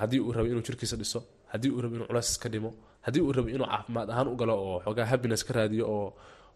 Haddii 0.00 0.20
uu 0.26 0.32
rabo 0.36 0.46
inuu 0.52 0.62
jirkiisa 0.66 0.96
dhiso 1.00 1.20
haddii 1.52 1.70
uu 1.74 1.80
rabo 1.84 1.94
inuu 1.96 2.06
culays 2.10 2.30
ka 2.42 2.48
dhimo 2.52 2.70
haddii 3.06 3.20
uu 3.26 3.32
rabo 3.36 3.48
inuu 3.48 3.66
caafimaad 3.72 4.08
ahaan 4.12 4.28
u 4.32 4.36
galo 4.40 4.54
oo 4.66 4.76
xoogaa 4.84 5.06
happiness 5.12 5.42
ka 5.46 5.52
raadiyo 5.56 5.84
oo 5.96 6.08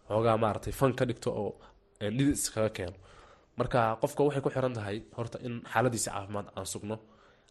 xoogaa 0.09 0.37
maaragtay 0.43 0.73
fan 0.79 0.93
ka 0.99 1.03
dhigto 1.09 1.29
oo 1.41 1.51
dhidis 2.17 2.43
kaga 2.53 2.69
keeno. 2.77 2.97
Marka 3.57 3.79
qofka 4.01 4.21
waxay 4.27 4.41
ku 4.45 4.49
xiran 4.55 4.73
tahay 4.77 4.97
horta 5.17 5.37
in 5.47 5.53
xaaladiisa 5.73 6.09
caafimaad 6.15 6.47
aan 6.57 6.65
sugno. 6.73 6.95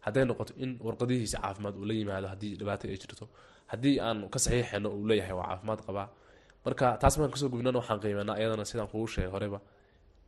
Hadday 0.05 0.23
noqoto 0.29 0.53
in 0.63 0.71
warqadihiisa 0.87 1.37
caafimaad 1.43 1.75
uu 1.79 1.85
la 1.89 1.93
yimaado 1.99 2.27
haddii 2.33 2.53
dhibaato 2.59 2.83
ay 2.87 2.97
jirto 3.03 3.25
haddii 3.71 3.95
aan 4.07 4.17
ka 4.33 4.39
saxiixeno 4.45 4.87
uu 4.97 5.03
leeyahay 5.09 5.35
waa 5.39 5.47
caafimaad 5.51 5.81
qabaa. 5.87 6.07
Marka 6.65 6.85
taas 7.01 7.13
markaan 7.17 7.33
ka 7.35 7.39
soo 7.41 7.49
gubnana 7.53 7.77
waxaan 7.81 7.99
qiimeynaa 8.03 8.35
ayadana 8.39 8.63
sidaan 8.69 8.89
kugu 8.91 9.07
sheegay 9.13 9.31
horeba 9.35 9.59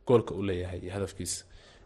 goolka 0.08 0.32
uu 0.38 0.44
leeyahay 0.48 0.78
iyo 0.84 0.92
hadafkiisa 0.96 1.38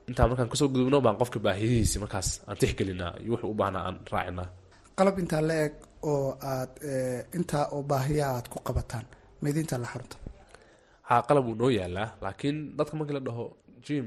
intaa 0.09 0.27
markaan 0.31 0.49
ka 0.53 0.57
soo 0.61 0.69
gudubno 0.73 0.99
baan 1.07 1.17
qofka 1.21 1.39
baahiyihiisi 1.47 1.97
markaas 2.05 2.29
aan 2.49 2.57
tixgelinaa 2.61 3.13
iyo 3.23 3.31
wuxuu 3.35 3.51
u 3.55 3.57
baahnaa 3.61 3.83
aan 3.89 3.97
raacinaa 4.13 4.49
qalab 4.99 5.17
intaa 5.23 5.43
la 5.49 5.55
eg 5.67 5.75
oo 6.11 6.29
aad 6.53 6.73
intaa 7.39 7.65
oo 7.75 7.83
baahiyaha 7.91 8.33
aad 8.39 8.47
ku 8.53 8.59
qabataan 8.69 9.07
maydinta 9.43 9.75
la 9.83 9.87
xarunta? 9.93 10.17
Haa 11.09 11.21
qalab 11.29 11.45
wuu 11.49 11.57
noo 11.63 11.71
yaalaa 11.79 12.09
laakiin 12.25 12.57
dadka 12.79 12.95
markii 12.99 13.17
la 13.19 13.23
dhaho 13.29 13.45
jim 13.87 14.07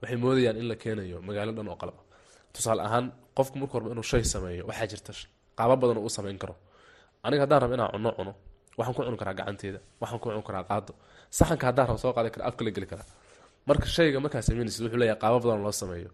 waxay 0.00 0.18
moodayaan 0.22 0.56
in 0.60 0.66
la 0.70 0.76
keenayo 0.82 1.18
magaalo 1.28 1.52
dhan 1.56 1.68
oo 1.72 1.76
qalaba 1.82 2.00
tusaale 2.54 2.82
ahaan 2.88 3.06
qofku 3.36 3.54
marku 3.60 3.72
horba 3.76 3.88
inuu 3.94 4.06
shay 4.12 4.22
sameeyo 4.32 4.62
waxaa 4.70 4.86
jirta 4.92 5.12
qaabo 5.58 5.74
badan 5.82 5.98
oo 6.00 6.06
u 6.08 6.10
samayn 6.16 6.38
karo 6.42 6.54
aniga 7.24 7.42
haddaan 7.44 7.60
rabo 7.62 7.74
inaan 7.76 7.90
cunno 7.94 8.10
cuno. 8.18 8.32
Waxaan 8.78 8.94
ku 8.96 9.00
cuni 9.06 9.18
karaa 9.22 9.34
gacanteeda. 9.40 9.80
Waxaan 10.00 10.18
ku 10.22 10.26
cuni 10.30 10.42
karaa 10.48 10.64
qaado 10.70 10.92
saxanka 11.38 11.64
haddaan 11.68 11.86
rabo 11.90 11.98
soo 12.02 12.12
qaadi 12.16 12.30
kara 12.34 12.44
afka 12.48 12.62
la 12.66 12.70
geli 12.76 12.86
karaa. 12.92 13.06
Marka 13.68 13.86
shayga 13.96 14.18
markaa 14.24 14.42
sameynaysid 14.48 14.82
wuxuu 14.84 15.00
leeyahay 15.02 15.20
qaabo 15.22 15.36
badan 15.42 15.60
loo 15.66 15.72
sameeyo. 15.82 16.10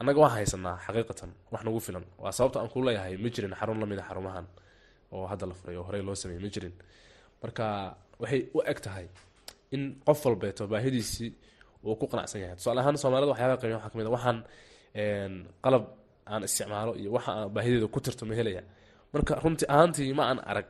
Annaga 0.00 0.18
waan 0.22 0.32
haysanaa 0.36 0.76
xaqiiqatan 0.86 1.30
wax 1.52 1.62
nagu 1.66 1.80
filan. 1.86 2.04
Waa 2.22 2.32
sababta 2.38 2.56
aan 2.60 2.68
ku 2.72 2.78
leeyahay 2.86 3.14
ma 3.22 3.28
jirin 3.34 3.54
xarun 3.60 3.78
la 3.82 3.86
mid 3.90 3.98
a 4.02 4.04
xarumahan 4.08 4.46
oo 5.14 5.24
hadda 5.30 5.44
la 5.50 5.54
furay 5.58 5.76
oo 5.80 5.84
horey 5.88 6.02
loo 6.08 6.14
sameeyey 6.22 6.42
ma 6.44 6.48
jirin. 6.54 6.74
Marka 7.42 7.66
waxay 8.22 8.40
u 8.56 8.58
eg 8.72 8.78
tahay 8.84 9.06
in 9.74 9.82
qof 10.06 10.18
walbeeto 10.26 10.62
baahidiisii 10.72 11.30
uu 11.86 11.94
ku 12.00 12.06
qanacsan 12.12 12.40
yahay. 12.42 12.56
Tusaale 12.58 12.80
ahaan 12.82 12.96
soomaalida 13.02 13.30
waxyaaba 13.32 13.56
qiimeya 13.60 13.76
waxaa 13.78 13.90
ka 13.92 13.96
mid 13.98 14.06
a 14.10 14.12
waxaan 14.16 14.38
qalab 15.64 15.84
aan 16.32 16.42
isticmaalo 16.48 16.92
iyo 17.00 17.10
waxa 17.16 17.30
aan 17.38 17.48
baahideeda 17.54 17.86
ku 17.94 17.98
tirto 18.04 18.22
ma 18.28 18.34
helaya 18.38 18.62
marka 19.14 19.32
runtii 19.44 19.66
ahaantii 19.74 20.12
ma 20.18 20.22
aan 20.30 20.40
arag 20.50 20.68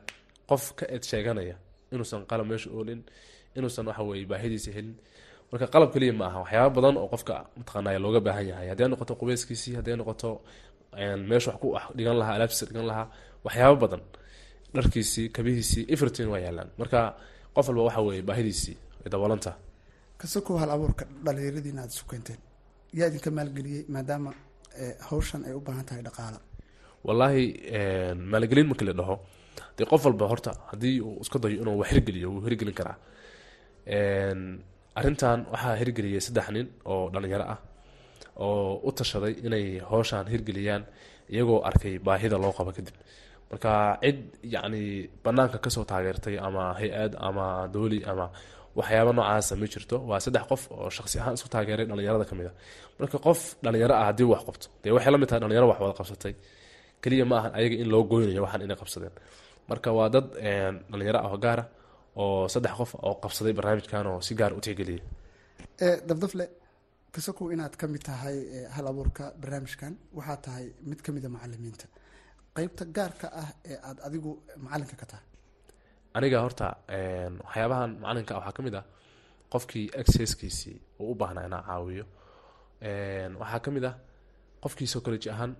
qof 0.49 0.63
ka 0.77 0.85
eed 0.93 1.03
sheeganaya 1.09 1.55
inuusan 1.93 2.21
qalab 2.29 2.45
meesha 2.51 2.69
oolin 2.77 3.01
inuusan 3.57 3.85
waxa 3.89 4.03
weye 4.09 4.25
baahidiisa 4.31 4.69
helin. 4.75 4.95
Marka 5.51 5.65
qalab 5.73 5.89
keliya 5.93 6.13
ma 6.19 6.25
aha 6.29 6.39
waxyaaba 6.43 6.69
badan 6.77 6.95
oo 7.01 7.07
qofka 7.13 7.33
mataqaanay 7.57 7.97
looga 8.05 8.19
baahan 8.27 8.45
yahay. 8.51 8.67
Hadday 8.71 8.87
noqoto 8.91 9.13
qubeyskiisii 9.21 9.73
hadday 9.79 9.95
noqoto 10.01 10.29
meesha 11.29 11.49
wax 11.51 11.59
ku 11.61 11.67
dhigan 11.97 12.17
lahaa 12.21 12.35
alaabtiisa 12.37 12.65
dhigan 12.69 12.87
lahaa 12.91 13.07
waxyaaba 13.45 13.75
badan. 13.83 14.01
Dharkiisii 14.75 15.27
kabihiisii 15.35 15.83
everything 15.93 16.27
waa 16.33 16.39
yaalaan. 16.45 16.69
Marka 16.79 16.99
qof 17.55 17.65
walba 17.69 17.81
waxa 17.87 18.01
weye 18.07 18.21
baahidiisii 18.29 18.77
ay 19.03 19.09
daboolanta 19.13 19.51
kasakow 20.21 20.55
hal 20.61 20.69
abuurka 20.75 21.03
dhalinyaradiina 21.25 21.81
aada 21.83 21.93
isu 21.95 22.05
keenteen 22.11 22.39
yaa 22.97 23.07
idinka 23.09 23.29
maalgeliyey 23.37 23.81
maadaama 23.95 24.31
hawshan 25.09 25.41
ay 25.47 25.53
u 25.59 25.61
baahan 25.67 25.85
tahay 25.89 26.03
dhaqaala 26.07 26.37
wallaahi 27.07 27.43
maalgelin 28.31 28.67
markii 28.71 28.87
la 28.89 28.93
dhaho 28.99 29.15
dee 29.77 29.85
qof 29.91 30.01
walba 30.07 30.25
horta 30.31 30.51
haddii 30.71 30.95
uu 31.07 31.15
iska 31.23 31.37
dayo 31.43 31.55
inuu 31.63 31.77
wax 31.81 31.89
hirgeliyo 31.93 32.27
wuu 32.33 32.43
hirgelin 32.47 32.75
karaa. 32.79 32.97
Arrintan 34.99 35.39
waxaa 35.53 35.75
hirgeliyay 35.81 36.21
saddex 36.27 36.47
nin 36.55 36.67
oo 36.91 37.03
dhalinyaro 37.13 37.45
ah 37.53 37.59
oo 38.45 38.81
u 38.87 38.91
tashaday 38.97 39.33
inay 39.47 39.65
howshaan 39.91 40.25
hirgeliyaan 40.33 40.83
iyagoo 41.33 41.59
arkay 41.69 41.95
baahida 42.07 42.37
loo 42.43 42.53
qabo 42.57 42.71
kadib. 42.77 42.95
Marka 43.51 43.71
cid 44.03 44.19
yacni 44.53 44.81
banaanka 45.23 45.57
ka 45.63 45.69
soo 45.75 45.83
taageertay 45.91 46.35
ama 46.47 46.63
hay'ad 46.79 47.13
ama 47.27 47.45
dooli 47.73 47.99
ama 48.11 48.25
waxyaaba 48.79 49.11
noocaasa 49.17 49.53
ma 49.61 49.65
jirto 49.73 49.95
waa 50.09 50.19
saddex 50.25 50.43
qof 50.51 50.61
oo 50.75 50.89
shaqsi 50.97 51.15
ahaan 51.21 51.35
isku 51.37 51.49
taageeray 51.55 51.85
dhalinyarada 51.91 52.25
ka 52.29 52.33
mid 52.39 52.47
a 52.51 52.53
marka 52.99 53.17
qof 53.27 53.39
dhalinyaro 53.63 53.93
ah 54.01 54.05
haddii 54.09 54.27
wax 54.33 54.41
qabto 54.47 54.67
dee 54.83 54.91
waxay 54.95 55.11
la 55.13 55.17
mid 55.21 55.27
tahay 55.29 55.41
dhalinyaro 55.43 55.67
wax 55.71 55.79
wada 55.83 55.95
qabsatay 55.99 56.33
keliya 57.03 57.25
ma 57.31 57.35
ahan 57.39 57.51
ayaga 57.59 57.75
in 57.83 57.87
loo 57.93 58.03
goynayo 58.11 58.41
waxaan 58.45 58.61
inay 58.65 58.77
qabsadeen. 58.81 59.13
Marka 59.69 59.89
waa 59.97 60.09
dad 60.15 60.27
dhalinyaro 60.91 61.19
ah 61.25 61.29
oo 61.33 61.37
gaara 61.45 61.63
oo 62.21 62.47
saddex 62.53 62.73
qof 62.79 62.91
oo 63.07 63.13
qabsaday 63.23 63.53
barnaamijkan 63.57 64.07
oo 64.11 64.19
si 64.27 64.33
gaar 64.39 64.51
u 64.57 64.59
tixgeliyay 64.65 65.01
dabdafle 66.09 66.45
kasakow 67.13 67.47
inaad 67.53 67.75
ka 67.79 67.85
mid 67.93 68.03
tahay 68.09 68.37
hal 68.75 68.85
abuurka 68.91 69.23
barnaamijkan 69.41 69.93
waxaa 70.17 70.37
tahay 70.45 70.65
mid 70.89 70.99
ka 71.05 71.09
mid 71.15 71.23
a 71.25 71.29
macalimiinta 71.35 71.85
qeybta 72.55 72.83
gaarka 72.97 73.27
ah 73.41 73.49
ee 73.71 73.77
aada 73.87 73.99
adigu 74.07 74.31
macalinka 74.65 74.95
ka 75.01 75.05
tahay? 75.11 75.25
Aniga 76.17 76.37
horta 76.45 76.67
waxyaabahan 77.47 77.91
macalinka 78.03 78.33
waxaa 78.39 78.53
ka 78.57 78.61
mid 78.67 78.75
ah 78.81 78.85
qofkii 79.53 79.85
exceskiisii 80.01 80.77
uu 80.99 81.11
u 81.11 81.15
baahnaa 81.21 81.45
inaa 81.49 81.63
caawiyo 81.69 82.05
waxaa 83.41 83.59
ka 83.65 83.69
mid 83.75 83.85
ah 83.89 83.95
qofkii 84.63 84.87
psychology 84.91 85.29
ahaan 85.35 85.51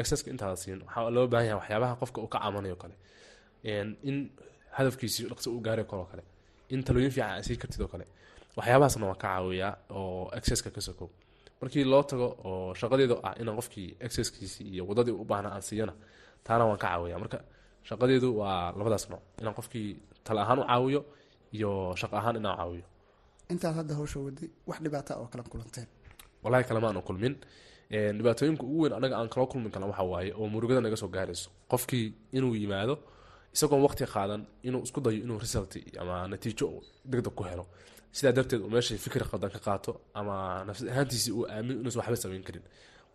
exceska 0.00 0.28
intaada 0.34 0.56
siin 0.62 0.78
waxaa 0.86 1.10
loo 1.16 1.26
baahan 1.32 1.46
yahay 1.50 1.58
waxyaabaha 1.60 1.94
qofka 2.00 2.18
uu 2.24 2.30
ka 2.34 2.38
caamanayo 2.42 2.76
kale. 2.82 2.94
In 4.08 4.16
hadafkiisii 4.76 5.24
dhaqso 5.30 5.48
uu 5.54 5.60
gaari 5.66 5.84
karo 5.90 6.04
kale. 6.10 6.22
In 6.72 6.80
talooyin 6.86 7.10
fiican 7.16 7.42
sii 7.46 7.56
kartid 7.62 7.80
oo 7.84 7.88
kale. 7.94 8.04
Waxyaabahaasna 8.56 9.04
waan 9.10 9.18
ka 9.22 9.28
caawiyaa 9.28 9.72
oo 9.98 10.30
exceska 10.38 10.70
ka 10.70 10.80
sokow. 10.80 11.08
Markii 11.60 11.84
loo 11.92 12.02
tago 12.10 12.26
oo 12.48 12.74
shaqadeedu 12.80 13.14
ah 13.26 13.34
inaan 13.40 13.56
qofkii 13.60 13.88
exceskiisii 14.06 14.66
iyo 14.74 14.82
wadadii 14.88 15.14
u 15.22 15.24
baahnaa 15.30 15.52
aan 15.56 15.62
siiyana 15.68 15.94
taana 16.46 16.64
waan 16.68 16.78
ka 16.82 16.88
caawiyaa. 16.88 17.18
Marka 17.22 17.38
shaqadeedu 17.88 18.28
waa 18.40 18.72
labadaas 18.78 19.04
nooc. 19.10 19.22
Inaan 19.40 19.54
qofkii 19.58 19.88
tala 20.24 20.40
ahaan 20.44 20.58
u 20.62 20.64
caawiyo 20.70 21.00
iyo 21.56 21.70
shaqo 22.00 22.14
ahaan 22.20 22.36
inaan 22.40 22.56
caawiyo. 22.60 22.84
Intaad 23.52 23.74
hadda 23.78 23.94
hawsha 23.98 24.18
waday 24.26 24.48
wax 24.68 24.78
dhibaata 24.84 25.12
oo 25.20 25.26
kala 25.32 25.42
kulanteen 25.52 25.86
walahi 26.44 26.64
kalema 26.68 26.86
aanu 26.88 27.02
kulmin 27.08 27.34
dhibaatooyinka 27.90 28.62
ugu 28.62 28.80
weyn 28.82 28.92
anaga 28.98 29.14
aan 29.18 29.28
kala 29.32 29.46
kulmin 29.46 29.70
kala 29.74 29.86
waxa 29.86 30.02
waaye 30.12 30.30
oo 30.38 30.46
murugada 30.52 30.80
naga 30.80 30.96
soo 30.96 31.08
gaarayso 31.08 31.48
qofkii 31.70 32.06
inuu 32.36 32.54
yimaado 32.62 32.94
isagoon 33.54 33.82
waqti 33.86 34.04
qaadan 34.14 34.42
inuu 34.68 34.82
isku 34.86 35.00
dayo 35.00 35.18
inuu 35.24 35.38
result 35.44 35.72
ama 36.00 36.14
natiijo 36.28 36.66
degdeg 37.10 37.34
ku 37.38 37.42
helo. 37.44 37.64
Sidaa 38.16 38.32
darteed 38.36 38.60
uu 38.64 38.70
meesha 38.74 38.94
fikir 39.04 39.22
qaldan 39.30 39.50
ka 39.54 39.58
qaato 39.66 39.92
ama 40.18 40.64
nafsad 40.68 40.88
ahaantiisii 40.92 41.32
uu 41.38 41.44
aamin 41.54 41.76
inuusan 41.80 42.00
waxba 42.00 42.16
samayn 42.24 42.42
karin. 42.48 42.62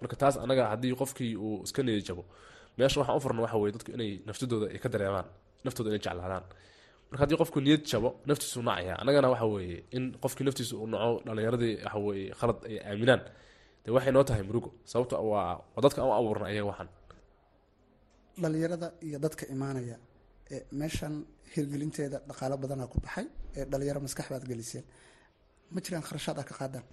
Marka 0.02 0.16
taas 0.22 0.36
anaga 0.44 0.64
haddii 0.74 0.94
qofkii 1.02 1.34
uu 1.46 1.56
iska 1.66 1.82
niyad 1.84 2.04
jabo 2.08 2.24
meesha 2.78 2.98
waxaan 3.00 3.18
u 3.18 3.22
furna 3.26 3.42
waxa 3.46 3.58
weye 3.62 3.72
dadku 3.76 3.92
inay 3.96 4.12
naftadooda 4.28 4.66
ay 4.74 4.80
ka 4.84 4.90
dareemaan 4.94 5.26
naftooda 5.66 5.90
inay 5.90 6.02
jeclaadaan. 6.06 6.44
Marka 7.10 7.22
haddii 7.24 7.38
qofku 7.42 7.60
niyad 7.66 7.84
jabo 7.92 8.10
naftiisu 8.28 8.62
nacaya. 8.68 8.94
Annagana 9.02 9.28
waxa 9.34 9.46
weeye 9.54 9.78
in 9.98 10.04
qofkii 10.24 10.46
naftiisa 10.48 10.74
uu 10.82 10.88
naco 10.94 11.22
dhalinyaradii 11.26 11.74
waxa 11.86 12.00
weye 12.08 12.26
khalad 12.40 12.58
ay 12.70 12.76
aaminaan 12.90 13.22
de 13.86 13.90
waxay 13.96 14.12
noo 14.16 14.24
tahay 14.28 14.44
murugo 14.50 14.70
sababto 14.92 15.16
waa 15.32 15.60
waa 15.76 15.82
dadka 15.86 16.00
u 16.08 16.12
abuurna 16.20 16.46
ayaga 16.52 16.68
waxaan. 16.72 16.90
Dhalinyarada 18.42 18.88
iyo 19.08 19.18
dadka 19.26 19.44
imaanaya 19.56 19.98
ee 20.54 20.62
meeshan 20.80 21.14
hirgelinteeda 21.54 22.18
dhaqaalo 22.30 22.56
badanaa 22.64 22.88
ku 22.94 22.98
baxay 23.06 23.26
ee 23.58 23.66
dhalinyaro 23.72 24.00
maskax 24.06 24.28
baad 24.34 24.46
geliseen 24.52 24.86
ma 25.74 25.80
jiraan 25.86 26.04
kharashaad 26.08 26.38
ah 26.42 26.46
ka 26.50 26.54
qaadaan 26.60 26.86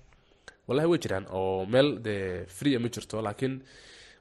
wallahi 0.68 0.88
way 0.92 0.98
jiraan 1.04 1.24
oo 1.38 1.64
meel 1.72 1.88
dee 2.06 2.44
free 2.56 2.76
ma 2.84 2.88
jirto 2.94 3.16
laakiin 3.26 3.54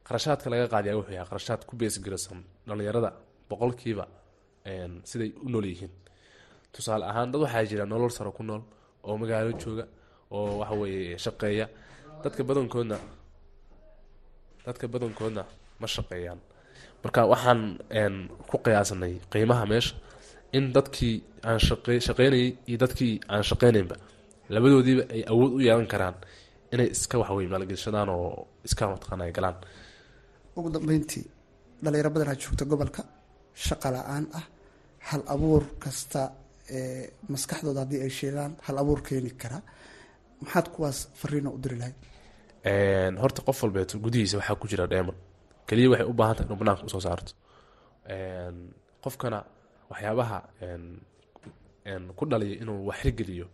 qarashaadka 0.07 0.47
laga 0.53 0.65
qaadiya 0.73 0.93
wuxuu 0.99 1.13
yahay 1.17 1.29
qarashaad 1.31 1.61
ku 1.69 1.73
beesgarasan 1.79 2.39
dhalinyarada 2.67 3.09
boqolkiiba 3.49 4.05
siday 5.09 5.29
u 5.45 5.47
nool 5.53 5.65
yihiin. 5.71 5.91
Tusaale 6.73 7.05
ahaan 7.11 7.27
dad 7.31 7.41
waxaa 7.45 7.63
jira 7.71 7.85
nolol 7.93 8.11
saro 8.17 8.31
ku 8.37 8.43
nool 8.49 8.61
oo 9.07 9.15
magaalo 9.21 9.51
jooga 9.63 9.85
oo 10.35 10.51
waxa 10.61 10.75
weeye 10.81 11.17
shaqeeya 11.25 11.65
dadka 12.23 12.41
badankoodna 12.49 12.97
dadka 14.65 14.85
badankoodna 14.93 15.43
ma 15.81 15.87
shaqeeyaan. 15.95 16.39
Marka 17.03 17.21
waxaan 17.31 17.61
ku 18.49 18.57
qiyaasanay 18.65 19.13
qiimaha 19.31 19.65
meesha 19.71 19.95
in 20.57 20.65
dadkii 20.75 21.15
aan 21.47 21.59
shaqeynayay 22.07 22.47
iyo 22.69 22.77
dadkii 22.83 23.13
aan 23.33 23.43
shaqeynaynba 23.49 23.95
labadoodiiba 24.53 25.03
ay 25.15 25.21
awood 25.31 25.51
u 25.57 25.59
yeelan 25.67 25.87
karaan 25.93 26.15
inay 26.73 26.87
iska 26.95 27.15
waxwey 27.21 27.47
maalgeshadaan 27.53 28.09
oo 28.15 28.47
iska 28.67 28.83
mataqaana 28.91 29.31
galaan. 29.37 29.55
Ugu 30.57 30.69
dambeyntii 30.75 31.25
dhalinyaro 31.83 32.09
badanaa 32.15 32.35
joogta 32.43 32.65
gobolka 32.71 33.01
shaqa 33.67 33.87
la'aan 33.95 34.25
ah 34.39 34.45
hal 35.09 35.21
abuur 35.33 35.63
kasta 35.83 36.21
ee 36.77 37.03
maskaxdooda 37.33 37.79
haddii 37.83 38.01
ay 38.05 38.11
sheegaan 38.19 38.51
hal 38.65 38.77
abuur 38.81 38.99
keeni 39.07 39.31
karaa 39.41 39.61
maxaad 40.43 40.67
kuwaas 40.73 40.99
fariino 41.19 41.49
u 41.55 41.57
diri 41.63 41.75
lahayd? 41.81 41.97
Horta 43.21 43.41
qof 43.47 43.57
walbeeto 43.63 43.99
gudihiisa 44.03 44.37
waxaa 44.39 44.55
ku 44.61 44.67
jira 44.71 44.85
dheeman 44.87 45.15
keliya 45.67 45.89
waxay 45.91 46.07
u 46.11 46.13
baahan 46.19 46.35
tahay 46.35 46.47
inuu 46.47 46.59
banaanka 46.61 46.83
u 46.87 46.89
soo 46.93 46.99
saarto. 47.07 47.31
Qofkana 49.03 49.39
waxyaabaha 49.91 50.37
ku 52.17 52.23
dhaliya 52.29 52.55
inuu 52.63 52.79
waxrigeliyo 52.89 53.47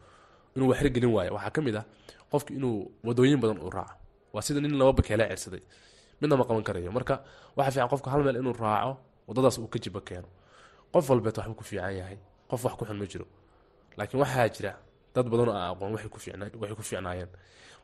inuu 0.55 0.67
waxrigelin 0.71 1.11
waayo. 1.15 1.31
Waxaa 1.37 1.51
ka 1.55 1.61
mid 1.61 1.75
ah 1.75 1.85
qofka 2.31 2.51
inuu 2.53 2.91
wadooyin 3.03 3.39
badan 3.43 3.59
uu 3.63 3.69
raaco. 3.77 3.95
Waa 4.33 4.41
sida 4.41 4.59
nin 4.61 4.73
laba 4.79 4.93
bakeele 4.93 5.23
cersaday 5.31 5.61
midna 6.21 6.35
ma 6.37 6.43
qaban 6.47 6.63
karayo. 6.67 6.91
Marka 6.91 7.15
waxa 7.55 7.71
fiican 7.71 7.89
qofka 7.93 8.09
hal 8.11 8.23
meel 8.23 8.37
inuu 8.41 8.53
raaco 8.53 8.97
wadadaas 9.27 9.57
uu 9.59 9.67
ka 9.73 9.79
jiba 9.83 10.01
keeno 10.07 10.27
qof 10.93 11.09
walbeet 11.09 11.37
waxbuu 11.37 11.55
ku 11.59 11.63
fiican 11.63 11.93
yahay. 11.99 12.17
Qof 12.49 12.63
wax 12.65 12.73
ku 12.79 12.85
xun 12.85 12.97
ma 13.01 13.05
jiro. 13.11 13.25
Laakiin 13.97 14.19
waxaa 14.23 14.49
jira 14.55 14.71
dad 15.15 15.25
badan 15.31 15.49
oo 15.49 15.57
aqoon 15.71 15.91
waxay 15.95 16.09
ku 16.09 16.19
fiicnaayeen. 16.87 17.29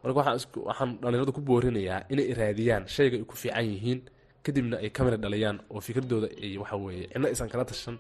Marka 0.04 0.18
waxaan 0.20 0.90
dhalinyarada 1.02 1.32
ku 1.38 1.42
boorinayaa 1.42 2.00
inay 2.14 2.34
raadiyaan 2.40 2.84
shayga 2.96 3.16
ay 3.20 3.24
ku 3.30 3.36
fiican 3.42 3.66
yihiin 3.72 4.00
kadibna 4.46 4.76
ay 4.84 4.90
kamira 4.90 5.18
dhaliyaan 5.24 5.58
oo 5.74 5.80
fikradooda 5.88 6.28
ay 6.44 6.58
waxa 6.62 6.76
weeye 6.86 7.06
cidna 7.14 7.28
aysan 7.32 7.50
kala 7.54 7.66
tashan. 7.66 7.98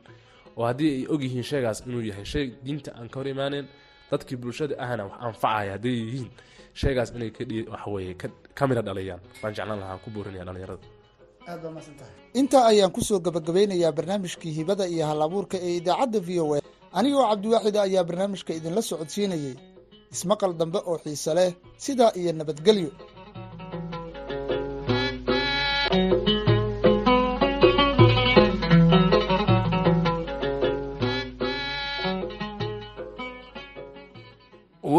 Oo 0.58 0.66
haddii 0.70 0.92
ay 0.98 1.04
og 1.14 1.22
yihiin 1.26 1.46
shaygaas 1.52 1.80
inuu 1.88 2.02
yahay 2.10 2.26
shay 2.34 2.46
diinta 2.66 2.92
aan 2.98 3.08
ka 3.10 3.20
hor 3.20 3.28
imaaneen 3.34 3.68
dadkii 4.12 4.38
bulshada 4.42 4.76
ahna 4.84 5.04
wax 5.08 5.18
anfacaya 5.28 5.72
hadday 5.76 5.96
yihiin 6.04 6.30
shaygaas 6.82 7.10
inay 7.16 7.30
waxaweye 7.74 8.14
kamira 8.60 8.82
dhaliyaan 8.88 9.22
baan 9.42 9.54
jeclaan 9.58 9.80
lahaa 9.84 9.98
ku 10.04 10.10
boorinaya 10.16 10.46
dhalinyarada. 10.48 10.86
Intaa 12.40 12.64
ayaan 12.72 12.92
ku 12.96 13.02
soo 13.02 13.20
gabagabeynayaa 13.20 13.92
barnaamijkii 13.98 14.52
hibada 14.58 14.86
iyo 14.88 15.06
hal 15.10 15.22
abuurka 15.22 15.58
ee 15.68 15.78
idaacadda 15.82 16.20
v 16.28 16.40
o 16.40 16.46
a 16.56 16.61
anigoo 16.98 17.26
cabdiwaaxida 17.30 17.80
ayaa 17.88 18.04
barnaamijka 18.10 18.52
idinla 18.60 18.82
socodsiinayay. 18.90 19.56
Ismaqal 20.16 20.52
dambe 20.60 20.80
oo 20.90 20.98
xiise 21.04 21.32
leh 21.38 21.50
sidaa 21.86 22.12
iyo 22.20 22.32
nabadgelyo 22.40 22.90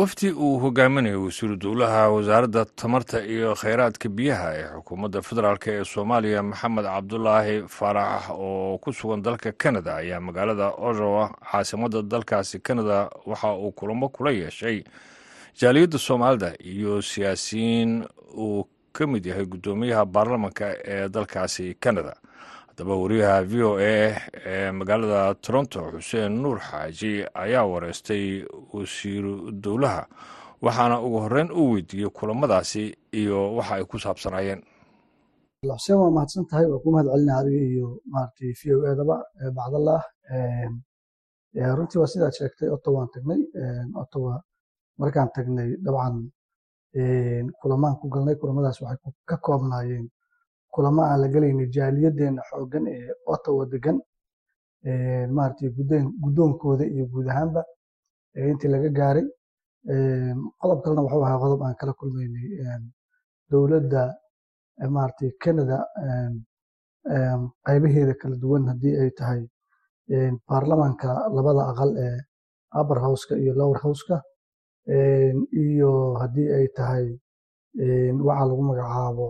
wafdi 0.03 0.31
uu 0.31 0.59
hogaaminayo 0.59 1.25
wasiiru 1.25 1.57
dowlaha 1.57 2.09
wasaaradda 2.11 2.65
tamarta 2.65 3.25
iyo 3.27 3.55
kheyraadka 3.55 4.09
biyaha 4.09 4.49
ee 4.57 4.67
xukuumadda 4.77 5.23
federaalk 5.23 5.67
ee 5.69 5.85
soomaaliya 5.85 6.43
maxamed 6.43 6.85
cabdulaahi 6.85 7.57
faarax 7.69 8.23
oo 8.31 8.79
ku 8.79 8.93
sugan 8.93 9.23
dalka 9.23 9.53
kanada 9.53 9.97
ayaa 9.97 10.21
magaalada 10.21 10.67
ojowa 10.89 11.25
caasimadda 11.53 12.03
dalkaasi 12.03 12.59
kanada 12.61 13.11
waxa 13.27 13.53
uu 13.55 13.73
kulamo 13.73 14.09
kula 14.09 14.31
yeeshay 14.31 14.85
jaaliyadda 15.61 15.99
soomaalida 15.99 16.53
iyo 16.65 17.03
siyaasiyiin 17.03 18.05
uu 18.37 18.65
ka 18.93 19.07
mid 19.07 19.27
yahay 19.27 19.45
guddoomiyaha 19.47 20.05
baarlamanka 20.05 20.67
ee 20.85 21.09
dalkaasi 21.09 21.77
kanada 21.81 22.17
haddaba 22.73 22.97
wariyaha 22.97 23.43
v 23.45 23.55
o 23.63 23.77
a 23.79 24.17
ee 24.47 24.71
magaalada 24.73 25.35
toronto 25.45 25.81
xuseen 25.93 26.33
nuur 26.43 26.59
xaaji 26.61 27.13
ayaa 27.35 27.65
wareystay 27.73 28.45
wasiiru 28.73 29.53
dowlaha 29.65 30.07
waxaana 30.63 30.97
ugu 31.05 31.19
horreyn 31.25 31.51
u 31.53 31.73
weydiiyey 31.73 32.11
kulamadaasi 32.11 32.85
iyo 33.13 33.55
waxa 33.57 33.75
ay 33.75 33.85
ku 33.85 33.99
saabsanayeen. 33.99 34.61
Xuseen 35.69 35.99
waa 36.01 36.11
mahadsan 36.11 36.47
tahay 36.51 36.67
waa 36.67 36.81
ku 36.85 36.91
mahad 36.93 37.09
adiga 37.13 37.61
iyo 37.73 38.01
maaragtay 38.13 38.53
v 38.59 38.63
o 38.75 38.77
edaba 38.93 39.17
bacdallah 39.57 40.03
runtii 41.77 41.99
waa 42.01 42.07
sidaad 42.13 42.33
sheegtay 42.39 42.69
waan 42.97 43.09
tagnay 43.15 43.41
ottawa 44.01 44.41
markaan 44.99 45.29
tagnay 45.37 45.77
dabcan 45.85 46.17
kulamaan 47.61 47.97
ku 48.01 48.09
galnay 48.09 48.35
kulamadaas 48.41 48.81
waxay 48.81 49.13
ka 49.29 49.37
koobnaayeen 49.37 50.09
kulamo 50.75 51.03
aan 51.03 51.21
la 51.23 51.29
gelayna 51.35 51.65
jaaliyaddeena 51.77 52.43
xooggan 52.51 52.85
ee 52.95 53.11
ottawa 53.33 53.65
degan 53.73 53.99
maaragtay 55.37 55.69
guddoonkooda 56.23 56.85
iyo 56.95 57.05
guud 57.13 57.27
ahaanba 57.33 57.63
intii 58.51 58.71
laga 58.75 58.89
gaaray 58.99 59.27
qodob 60.61 60.79
kalena 60.83 61.03
wuxuu 61.05 61.23
ahaa 61.27 61.43
qodob 61.45 61.61
aan 61.67 61.77
kala 61.81 61.93
kulmaynay 62.01 62.47
dowladda 63.51 64.03
maaragtay 64.95 65.31
canada 65.43 65.79
qaybaheeda 67.67 68.15
kala 68.21 68.37
duwan 68.43 68.65
haddii 68.71 68.95
ay 69.03 69.11
tahay 69.19 69.43
baarlamanka 70.49 71.11
labada 71.37 71.63
aqal 71.71 71.91
ee 72.07 72.19
upper 72.81 72.99
houseka 73.05 73.35
iyo 73.43 73.53
lower 73.61 73.79
houseka 73.85 74.17
iyo 75.65 75.91
haddii 76.23 76.49
ay 76.59 76.67
tahay 76.79 77.07
waxa 78.27 78.45
lagu 78.49 78.63
magacaabo 78.71 79.29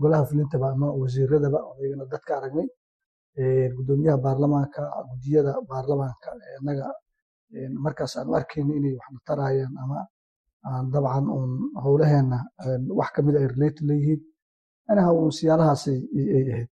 golaha 0.00 0.24
fulintaba 0.28 0.66
ama 0.72 0.88
wasiiradaba 1.00 1.58
ayagana 1.78 2.04
dadka 2.12 2.32
aragnay. 2.38 2.68
Gudoomiyaha 3.76 4.18
baarlamaanka 4.26 4.82
gudiyada 5.10 5.52
baarlamaanka 5.70 6.28
innaga 6.60 6.86
markaas 7.84 8.16
aan 8.16 8.28
u 8.30 8.34
arkayna 8.34 8.74
inay 8.78 8.94
waxna 8.98 9.20
tarayaan 9.28 9.74
ama 9.82 10.00
dabcan 10.92 11.26
uun 11.36 11.52
howlaheena 11.84 12.38
wax 12.98 13.10
ka 13.14 13.22
mid 13.22 13.36
ay 13.36 13.46
relate 13.54 13.80
leeyihiin. 13.88 14.20
Anaha 14.90 15.10
uun 15.12 15.30
siyaalahaasay 15.38 15.98
ay 16.38 16.46
ahayd. 16.52 16.70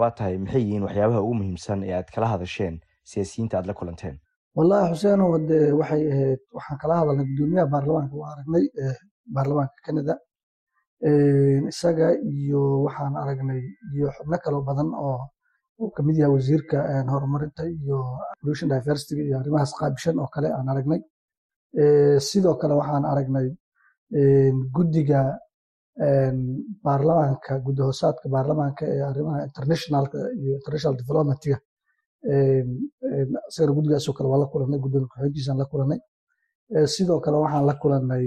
Waa 0.00 0.10
tahay 0.10 0.38
maxay 0.38 0.62
yihiin 0.62 0.82
waxyaabaha 0.86 1.20
ugu 1.24 1.34
muhiimsan 1.34 1.82
ee 1.84 1.94
aad 1.98 2.08
kala 2.14 2.26
hadasheen 2.34 2.74
siyaasiyiinta 3.10 3.58
aad 3.58 3.66
la 3.70 3.74
kulanteen? 3.74 4.16
Wallahi 4.56 4.92
xuseenow 4.94 5.30
de 5.50 5.58
waxay 5.80 6.02
ahayd 6.12 6.40
waxaan 6.56 6.78
kala 6.82 6.94
hadalnay 7.00 7.26
gudoomiyaha 7.30 7.66
baarlamaanka 7.74 8.14
waa 8.22 8.30
aragnay 8.34 8.64
baarlamaanka 9.34 9.76
canada 9.86 10.14
isaga 11.72 12.06
iyo 12.36 12.60
waxaan 12.84 13.14
aragnay 13.22 13.62
iyo 13.94 14.06
xubno 14.16 14.36
kaloo 14.44 14.62
badan 14.68 14.88
oo 15.06 15.18
uu 15.80 15.90
ka 15.94 16.00
mid 16.06 16.16
yahay 16.20 16.32
wasiirka 16.36 16.78
horumarinta 17.12 17.62
iyo 17.78 17.98
pollution 18.40 18.68
diversity 18.74 19.14
iyo 19.26 19.34
arrimahaas 19.40 19.72
qaabishan 19.78 20.16
oo 20.22 20.28
kale 20.34 20.48
aan 20.56 20.68
aragnay. 20.72 21.00
Sidoo 22.28 22.54
kale 22.60 22.74
waxaan 22.80 23.04
aragnay 23.12 23.46
guddiga 24.76 25.20
baarlamaanka 26.84 27.52
guddi 27.66 27.80
hoosaadka 27.86 28.26
baarlamaanka 28.34 28.82
ee 28.94 29.02
arrimaha 29.10 29.38
internationalka 29.48 30.18
iyo 30.40 30.52
international 30.58 30.94
developmentiga 31.00 31.56
isagana 33.50 33.72
guddigaasoo 33.76 34.14
kale 34.16 34.28
waa 34.32 34.40
la 34.42 34.46
kulanay 34.52 34.78
gudoomiye 34.84 35.08
ku-xigeenkiisaan 35.10 35.58
la 35.62 35.66
kulanay. 35.72 36.00
Sidoo 36.94 37.18
kale 37.24 37.36
waxaan 37.44 37.64
la 37.70 37.74
kulanay 37.82 38.24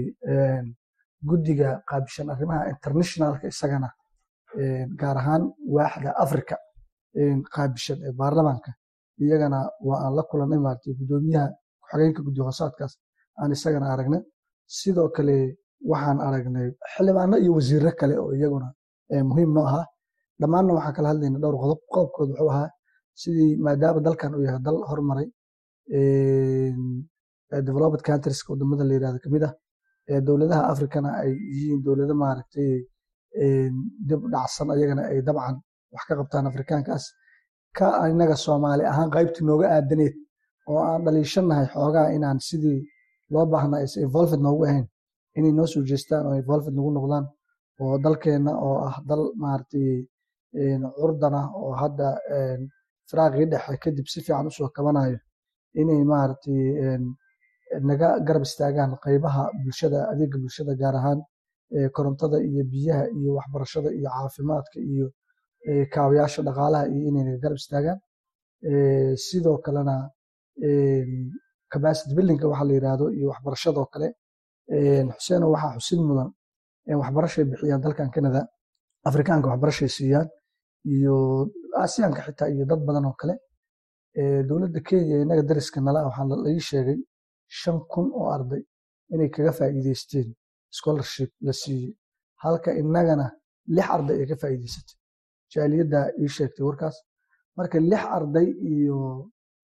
guddiga 1.28 1.68
qaabishan 1.90 2.26
arrimaha 2.34 2.62
internationalka 2.72 3.44
isagana 3.52 3.88
gaar 5.00 5.16
ahaan 5.22 5.42
waaxda 5.76 6.10
africa 6.24 6.56
qaabishan 7.54 7.98
ee 8.06 8.12
baarlamaanka. 8.20 8.70
Iyagana 9.24 9.58
waa 9.88 9.98
aan 10.04 10.12
la 10.18 10.22
kulanay 10.30 10.58
maaragtay 10.64 10.92
gudoomiyaha 11.00 11.46
ku-xigeenka 11.82 12.20
guddi 12.26 12.40
hoosaadkaas 12.46 12.92
aan 13.40 13.50
isagana 13.56 13.86
aragnay. 13.94 14.22
Sidoo 14.78 15.08
kale 15.16 15.36
waxaan 15.90 16.18
aragnay 16.28 16.66
xildhibaano 16.92 17.36
iyo 17.42 17.50
wasiiro 17.56 17.90
kale 18.00 18.14
oo 18.22 18.30
iyaguna 18.38 18.68
muhiim 19.30 19.50
noo 19.56 19.66
ahaa. 19.70 19.86
Dhammaanna 20.40 20.72
waxaan 20.78 20.94
kala 20.96 21.08
hadlayna 21.12 21.38
dhowr 21.42 21.56
qodob 21.62 21.80
qodobkood 21.94 22.28
wuxuu 22.32 22.50
ahaa 22.54 22.68
sidii 23.20 23.50
maadaama 23.64 24.00
dalkan 24.06 24.30
uu 24.36 24.44
yahay 24.46 24.60
dal 24.66 24.78
hormaray 24.90 25.26
developed 27.68 28.02
countrieska 28.08 28.48
waddamada 28.52 28.84
la 28.88 28.94
yiraahdo 28.96 29.18
ka 29.24 29.28
mid 29.34 29.42
ah 29.48 29.52
dowladaha 30.26 30.62
africana 30.72 31.08
ay 31.22 31.30
yihiin 31.54 31.80
dowlado 31.86 32.14
maaragtay 32.22 32.70
dib 34.08 34.20
dhacsan 34.32 34.68
ayagana 34.74 35.02
ay 35.10 35.18
dabcan 35.26 35.56
wax 35.92 36.02
ka 36.08 36.14
qabtaan 36.18 36.46
afrikaankaas. 36.50 37.04
Ka 37.76 37.86
inaga 38.12 38.36
soomaali 38.44 38.84
ahaan 38.92 39.10
qaybtii 39.14 39.44
nooga 39.48 39.66
aadaneed 39.76 40.14
oo 40.70 40.78
aan 40.90 41.00
dhaliishanahay 41.04 41.66
xoogaa 41.74 42.08
inaan 42.16 42.38
sidii 42.48 42.80
loo 43.32 43.46
baahnaa 43.52 43.82
is 43.86 43.94
involved 44.04 44.40
noogu 44.46 44.62
ahayn 44.68 44.86
inay 45.38 45.52
noo 45.58 45.66
soo 45.72 45.82
jeestaan 45.90 46.26
oo 46.26 46.34
involved 46.42 46.74
nagu 46.76 46.90
noqdaan 46.96 47.26
oo 47.82 47.94
dalkeenna 48.04 48.52
oo 48.66 48.76
ah 48.88 48.96
dal 49.08 49.22
maaragtay 49.42 49.88
curdana 50.98 51.40
oo 51.62 51.72
hadda 51.82 52.08
firaaqii 53.08 53.46
dhexe 53.52 53.74
kadib 53.84 54.06
si 54.12 54.18
fiican 54.26 54.46
u 54.46 54.50
soo 54.58 54.68
kabanayo 54.76 55.18
inay 55.80 56.00
maaragtay 56.12 56.60
naga 57.88 58.08
garab 58.26 58.42
istaagaan 58.48 58.90
qaybaha 59.04 59.42
bulshada 59.62 59.98
adeega 60.12 60.36
bulshada 60.42 60.72
gaar 60.82 60.94
ahaan 61.00 61.20
korontada 61.96 62.38
iyo 62.48 62.62
biyaha 62.72 63.04
iyo 63.18 63.30
waxbarashada 63.38 63.88
iyo 63.98 64.08
caafimaadka 64.14 64.78
iyo 64.92 65.06
kaabayaasha 65.94 66.40
dhaqaalaha 66.46 66.84
iyo 66.92 67.00
inay 67.08 67.24
naga 67.28 67.38
garab 67.44 67.58
istaagaan. 67.62 67.98
Sidoo 69.26 69.56
kalena 69.64 69.96
capacity 71.72 72.12
buildingka 72.16 72.46
waxa 72.52 72.64
la 72.68 72.72
yiraahdo 72.76 73.06
iyo 73.18 73.26
waxbarashadoo 73.32 73.86
kale. 73.92 74.08
Xuseeno 75.18 75.46
waxaa 75.54 75.76
xusin 75.78 76.00
mudan 76.08 76.28
waxbarashay 77.02 77.44
bixiyaan 77.50 77.80
dalkan 77.84 78.08
canada 78.14 78.40
afrikaanka 79.08 79.46
waxbarashay 79.52 79.88
siiyaan 79.96 80.28
iyo 80.94 81.14
aasiyaanka 81.82 82.20
xitaa 82.26 82.48
iyo 82.54 82.64
dad 82.70 82.80
badan 82.88 83.04
oo 83.10 83.16
kale. 83.20 83.34
Dowladda 84.48 84.80
kenya 84.88 85.16
inaga 85.24 85.42
dariska 85.48 85.78
nala 85.86 86.00
waxaa 86.08 86.26
laii 86.44 86.60
sheegay 86.70 86.98
shan 87.60 87.78
kun 87.92 88.06
oo 88.20 88.28
arday 88.36 88.62
inay 89.12 89.28
kaga 89.34 89.52
faa'iideysteen 89.58 90.28
scholarship 90.78 91.30
la 91.46 91.52
siiyey 91.60 91.92
halka 92.44 92.70
inagana 92.82 93.26
lix 93.76 93.86
arday 93.96 94.16
ay 94.22 94.26
ka 94.30 94.36
faa'iideysatay 94.42 94.96
jaaliyadda 95.52 95.98
ii 96.22 96.28
sheegtay 96.36 96.64
warkaas. 96.68 96.96
Marka 97.56 97.76
lix 97.90 98.02
arday 98.16 98.46
iyo 98.72 98.98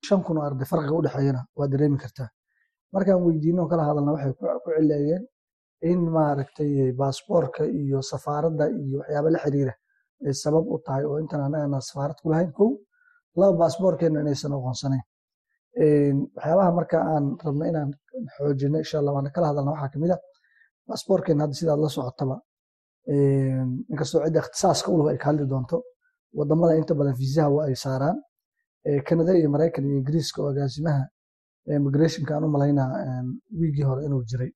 shan 0.06 0.20
kun 0.26 0.36
oo 0.38 0.44
arday 0.48 0.66
farqiga 0.70 0.94
u 0.98 1.02
dhexeeyana 1.06 1.40
waa 1.58 1.68
dareemi 1.72 1.98
kartaa. 2.04 2.28
Markaan 2.94 3.20
weydiino 3.26 3.62
kala 3.70 3.82
hadalna 3.88 4.10
waxay 4.14 4.32
ku 4.38 4.44
cileeyeen 4.76 5.22
in 5.90 6.00
maaragtay 6.16 6.92
baasboorka 7.00 7.62
iyo 7.80 7.98
safaaradda 8.10 8.64
iyo 8.82 8.96
waxyaaba 9.00 9.28
la 9.34 9.38
xiriira 9.44 9.74
ay 10.26 10.34
sabab 10.42 10.64
u 10.74 10.76
tahay 10.86 11.04
oo 11.10 11.16
intan 11.22 11.40
anagana 11.46 11.78
safaarad 11.88 12.18
ku 12.22 12.28
kow 12.58 12.70
laba 13.40 13.54
baasboorkeena 13.60 14.18
inaysan 14.24 14.52
aqoonsanayn 14.56 15.04
waxyaabaha 15.76 16.70
marka 16.78 16.96
aan 17.12 17.24
rabno 17.44 17.64
inaan 17.70 17.90
xoojino 18.36 18.76
insha 18.82 18.96
allah 19.00 19.12
waana 19.16 19.30
kala 19.34 19.46
hadalna. 19.50 19.70
Waxaa 19.74 19.92
ka 19.92 19.98
mid 20.02 20.10
ah 20.16 20.20
baasboorkeena 20.88 21.42
hadda 21.44 21.54
sidaad 21.60 21.78
la 21.84 21.88
socotaba. 21.96 22.36
Inkastoo 23.92 24.20
cidda 24.24 24.40
ikhtisaaska 24.42 24.88
ulug 24.94 25.08
ay 25.10 25.18
ka 25.22 25.26
hadli 25.30 25.46
doonto 25.52 25.76
waddamada 26.38 26.72
inta 26.80 26.94
badan 26.94 27.14
fiisaha 27.20 27.48
waa 27.56 27.64
ay 27.68 27.76
saaraan. 27.84 28.16
Canada 29.06 29.32
iyo 29.38 29.48
maraykan 29.54 29.84
iyo 29.84 29.96
ingiriiska 30.00 30.38
oo 30.42 30.50
agaasimaha 30.52 31.02
immigrationka 31.76 32.32
aan 32.34 32.44
u 32.44 32.48
malaynaa 32.56 32.90
wiigii 33.58 33.84
hore 33.90 34.00
inuu 34.06 34.22
jiray 34.30 34.50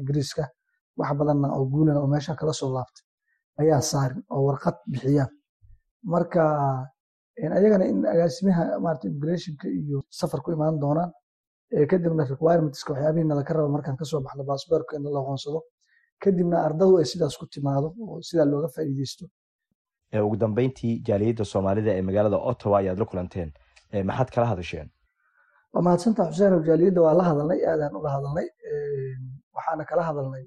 ingiriiska 0.00 0.42
wax 0.98 1.10
badanna 1.18 1.48
oo 1.56 1.64
guulana 1.72 2.00
oo 2.00 2.06
meesha 2.12 2.34
kala 2.40 2.52
soo 2.60 2.70
laabtay 2.76 3.04
ayaa 3.60 3.80
saarin 3.90 4.20
oo 4.34 4.42
warqad 4.48 4.76
bixiyaan 4.90 5.30
marka 6.12 6.42
ayagana 7.58 7.84
in 7.92 7.98
agaasimaha 8.14 8.62
maarata 8.84 9.04
immigrationka 9.08 9.66
iyo 9.80 9.98
safar 10.20 10.40
ku 10.44 10.50
imaan 10.56 10.76
doonaan 10.84 11.10
kadibna 11.90 12.24
requirementska 12.32 12.92
waxyaabihii 12.92 13.28
nalaka 13.32 13.52
raba 13.56 13.68
markaan 13.76 13.96
ka 14.00 14.04
soo 14.10 14.20
baxno 14.26 14.42
baasboorka 14.50 14.92
in 14.96 15.02
la 15.14 15.20
aqoonsado 15.22 15.60
kadibna 16.24 16.56
ardadu 16.66 16.98
ay 17.00 17.04
sidaas 17.12 17.34
ku 17.40 17.46
timaado 17.54 17.88
oo 18.08 18.18
sidaa 18.28 18.44
looga 18.52 18.68
faa'iideysto 18.76 19.24
ugu 20.26 20.36
dambeyntii 20.44 20.94
jaaliyadda 21.08 21.44
soomaalida 21.52 21.90
ee 21.98 22.02
magaalada 22.08 22.36
ottawa 22.50 22.76
ayaad 22.80 22.98
la 23.02 23.06
kulanteen 23.10 23.50
maxaad 24.08 24.30
kala 24.34 24.46
hadasheen? 24.52 24.88
Waa 25.72 25.82
mahadsantaa 25.86 26.26
xuseen 26.30 26.54
jaaliyadda 26.68 27.00
waa 27.06 27.14
la 27.20 27.24
hadalnay 27.30 27.60
aadaan 27.72 27.94
ula 28.00 28.10
hadalnay 28.16 28.46
waxaana 29.56 29.84
kala 29.90 30.02
hadalnay 30.08 30.44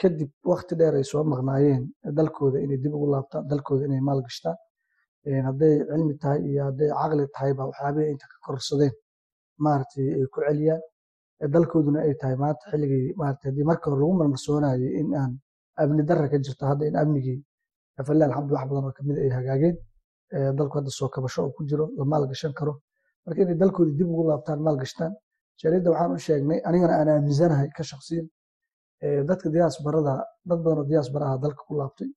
kadib 0.00 0.30
wakti 0.52 0.74
dheer 0.80 0.94
ay 1.00 1.04
soo 1.12 1.24
maqnaayeen 1.32 1.82
dalkooda 2.18 2.58
inay 2.64 2.78
dib 2.84 2.92
ugu 2.96 3.06
laabtaan 3.14 3.42
dalkooda 3.50 3.84
inay 3.88 4.00
maalgashtaan 4.08 4.56
hadday 5.46 5.74
cilmi 5.90 6.14
tahay 6.22 6.40
iyo 6.48 6.60
hadday 6.68 6.88
caqli 7.00 7.24
tahayba 7.34 7.62
waxyaabihii 7.70 8.10
inta 8.14 8.26
ka 8.32 8.36
kororsadeen 8.46 8.94
maaragtay 9.64 10.06
ay 10.16 10.24
ku 10.32 10.38
celiyaan 10.46 10.82
dalkooduna 11.54 12.00
ay 12.06 12.14
tahay. 12.20 12.36
Maanta 12.42 12.64
xilligii 12.72 13.14
maaragtay 13.20 13.48
haddii 13.50 13.66
marka 13.70 13.86
hore 13.90 14.00
lagu 14.02 14.14
marmarsoonayay 14.20 14.90
in 15.00 15.08
aan 15.20 15.32
amni 15.82 16.02
darra 16.08 16.26
ka 16.32 16.36
jirto 16.44 16.64
hadda 16.70 16.84
in 16.90 16.96
amnigii 17.02 17.38
falilah 18.06 18.26
alxamdu 18.28 18.52
wax 18.56 18.64
badan 18.70 18.84
oo 18.88 18.92
ka 18.96 19.02
mid 19.08 19.16
ay 19.24 19.30
hagaageen 19.38 19.76
dalku 20.58 20.74
hadda 20.78 20.90
soo 20.98 21.08
kabasho 21.14 21.40
oo 21.46 21.52
ku 21.56 21.62
jiro 21.68 21.84
la 21.98 22.04
maalgashan 22.12 22.52
karo. 22.58 22.72
Marka 23.26 23.40
inay 23.44 23.56
dalkoodii 23.62 23.96
dib 23.98 24.08
ugu 24.12 24.22
laabtaan 24.30 24.58
maalgashtaan 24.66 25.12
jaaliyadda 25.60 25.88
waxaan 25.92 26.12
u 26.16 26.18
sheegnay 26.26 26.58
anigana 26.68 26.94
aan 27.00 27.08
aaminsanahay 27.14 27.68
ka 27.76 27.82
shaqsiyan 27.90 28.26
dadka 29.28 29.46
diyaasbarada 29.54 30.14
dad 30.48 30.58
badan 30.64 30.78
oo 30.82 30.84
diyaasbaraha 30.90 31.34
dalka 31.44 31.62
ku 31.68 31.72
laabtay 31.80 32.08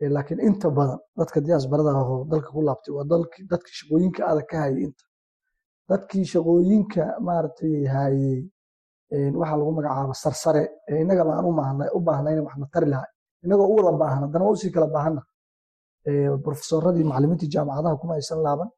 laakiin 0.00 0.40
inta 0.48 0.68
badan 0.78 0.98
dadka 1.18 1.38
diyaasbarada 1.46 1.90
ahoo 2.02 2.24
dalka 2.32 2.48
ku 2.54 2.60
laabtay 2.68 2.92
waa 2.96 3.04
dadkii 3.52 3.74
shaqooyinka 3.80 4.20
adag 4.30 4.46
ka 4.50 4.56
hayay 4.62 4.82
inta. 4.86 5.04
Dadkii 5.90 6.24
shaqooyinka 6.32 7.02
maaragtay 7.26 7.74
hayey 7.94 8.38
waxaa 9.40 9.56
lagu 9.60 9.72
magacaaba 9.78 10.14
sarsare. 10.24 10.62
Ee 10.88 11.00
innagaba 11.02 11.30
aan 11.38 11.46
u 11.96 12.00
baahnayna 12.08 12.42
waxna 12.46 12.66
tari 12.74 12.86
lahay 12.92 13.10
innagoo 13.44 13.68
u 13.72 13.74
wada 13.78 13.92
baahan 14.02 14.20
haddana 14.24 14.44
waa 14.46 14.54
u 14.56 14.56
sii 14.62 14.70
kala 14.74 14.86
baahanna 14.96 15.22
profesoradii 16.44 17.04
macalimiintii 17.10 17.48
jaamacadaha 17.54 17.96
kuma 18.02 18.14
aysan 18.18 18.40
laaban. 18.46 18.68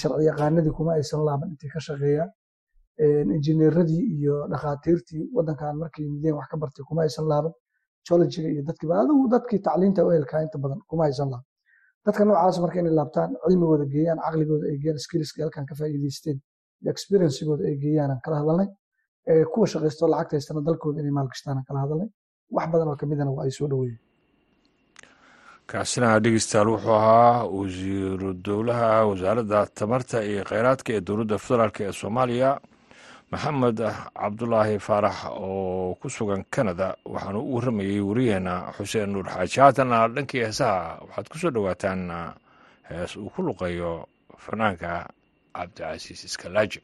Sharci 0.00 0.24
yaqaanadii 0.30 0.72
kuma 0.78 0.92
aysan 0.98 1.20
laaban 1.28 1.48
intay 1.52 1.70
ka 1.74 1.80
shaqeeyaan. 1.88 2.30
Injineeradii 3.36 4.02
iyo 4.16 4.34
dhakhaatiirtii 4.52 5.22
wadankan 5.36 5.76
markay 5.80 6.02
yimideen 6.04 6.34
wax 6.38 6.46
ka 6.50 6.56
bartay 6.62 6.84
kuma 6.88 7.02
aysan 7.06 7.26
laaban 7.32 7.52
geologiga 8.08 8.48
iyo 8.54 8.62
dadkiiba 8.68 8.94
adigu 9.02 9.24
dadkii 9.34 9.60
tacliinta 9.66 10.00
u 10.06 10.10
helkaa 10.16 10.40
inta 10.46 10.58
badan 10.64 10.80
kuma 10.90 11.02
haysan 11.06 11.28
laha 11.32 11.42
dadka 12.06 12.22
noocaas 12.28 12.56
marka 12.64 12.78
inay 12.82 12.94
laabtaan 13.00 13.30
cilmigooda 13.46 13.84
geeyaan 13.94 14.18
caqligooda 14.24 14.64
ay 14.72 14.76
geeyaan 14.82 15.00
skillska 15.06 15.38
halkan 15.44 15.64
ka 15.70 15.74
faa'iidaysteen 15.80 16.38
iyo 16.82 16.90
experiencegooda 16.94 17.62
ay 17.70 17.76
geeyaan 17.84 18.10
aan 18.14 18.20
kala 18.24 18.36
hadalnay 18.42 18.68
kuwa 19.52 19.66
shaqaysto 19.72 20.04
lacagta 20.12 20.34
haystana 20.36 20.60
dalkooda 20.68 20.98
inay 21.02 21.14
maalgashtaan 21.18 21.56
aan 21.58 21.66
kala 21.68 21.78
hadalnay 21.84 22.08
wax 22.56 22.66
badan 22.72 22.88
oo 22.92 22.96
kamidana 23.02 23.30
waa 23.36 23.44
ay 23.48 23.52
soo 23.58 23.68
dhaweeyeen 23.72 24.00
kaasina 25.70 26.08
dhegeystayaal 26.24 26.68
wuxuu 26.74 26.92
ahaa 27.00 27.44
wasiiru 27.58 28.28
dowlaha 28.46 28.90
wasaaradda 29.10 29.58
tamarta 29.80 30.18
iyo 30.30 30.42
kheyraadka 30.50 30.90
ee 30.96 31.00
dowladda 31.08 31.36
federaalk 31.46 31.76
ee 31.86 31.92
soomaaliya 32.00 32.50
maxamed 33.32 33.78
cabdulaahi 34.18 34.78
faarax 34.86 35.16
oo 35.28 35.94
ku 36.00 36.08
sugan 36.10 36.44
canada 36.54 36.96
waxaanu 37.04 37.40
u 37.44 37.54
warramayey 37.56 38.00
wariyeena 38.08 38.72
xuseen 38.76 39.10
nuur 39.12 39.26
xaaji 39.34 39.60
haatana 39.60 40.08
dhankii 40.14 40.42
heesaha. 40.46 40.98
Waxaad 41.04 41.26
ku 41.28 41.36
soo 41.38 41.50
dhowaataan 41.50 42.00
hees 42.88 43.16
uu 43.16 43.28
ku 43.34 43.42
luqeeyo 43.46 44.08
fanaanka 44.44 45.08
cabdicasiis 45.54 46.24
iskalaaji 46.24 46.80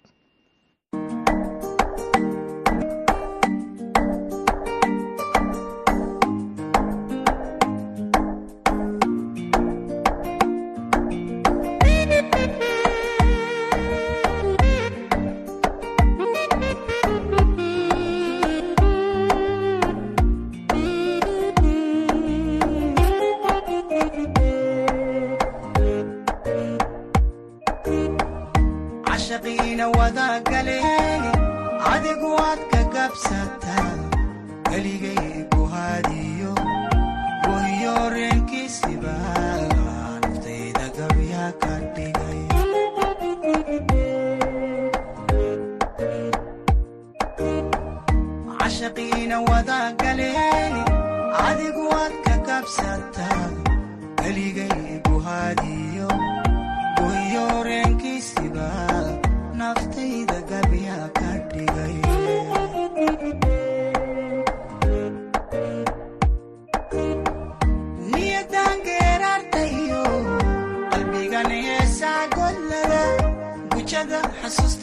tadaagaleen 30.15 31.23
adigu 31.93 32.29
waad 32.39 32.61
ka 32.73 32.81
gabsataa 32.95 33.87
keligay 34.69 35.33
kuhaadiyo 35.55 36.53
wayo 37.51 37.95
reenkiisiba 38.15 39.15
naftayda 39.75 40.87
gabya 40.99 41.45
ka 41.65 41.73
dhigay 41.97 42.41
cashaqiina 48.59 49.37
wadaagaleen 49.49 50.75
adigu 51.47 51.83
waad 51.93 52.15
ka 52.27 52.35
gabsata 52.49 53.14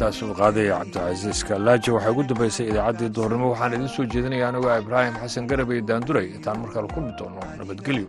uu 0.00 0.34
qaadaya 0.40 0.76
cabdicasiis 0.80 1.40
kalaaji 1.48 1.90
waxaa 1.96 2.12
ugu 2.14 2.22
dambaysay 2.30 2.66
idaacaddii 2.72 3.10
duhurnimo 3.16 3.46
waxaan 3.52 3.74
idiin 3.76 3.92
soo 3.96 4.06
jeedinaya 4.12 4.48
anigoo 4.48 4.74
ibraahim 4.82 5.14
xasan 5.22 5.48
garab 5.50 5.70
iyo 5.74 5.82
daanduray 5.90 6.26
intaan 6.36 6.58
markale 6.62 6.88
kulmi 6.94 7.12
doono 7.18 7.40
nabadgelyo 7.60 8.08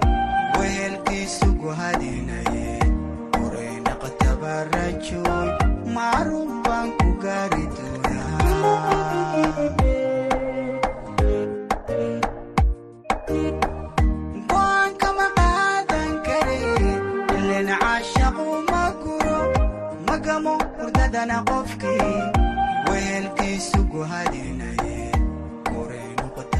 hurdadana 5.09 5.55
qofkii 5.87 6.50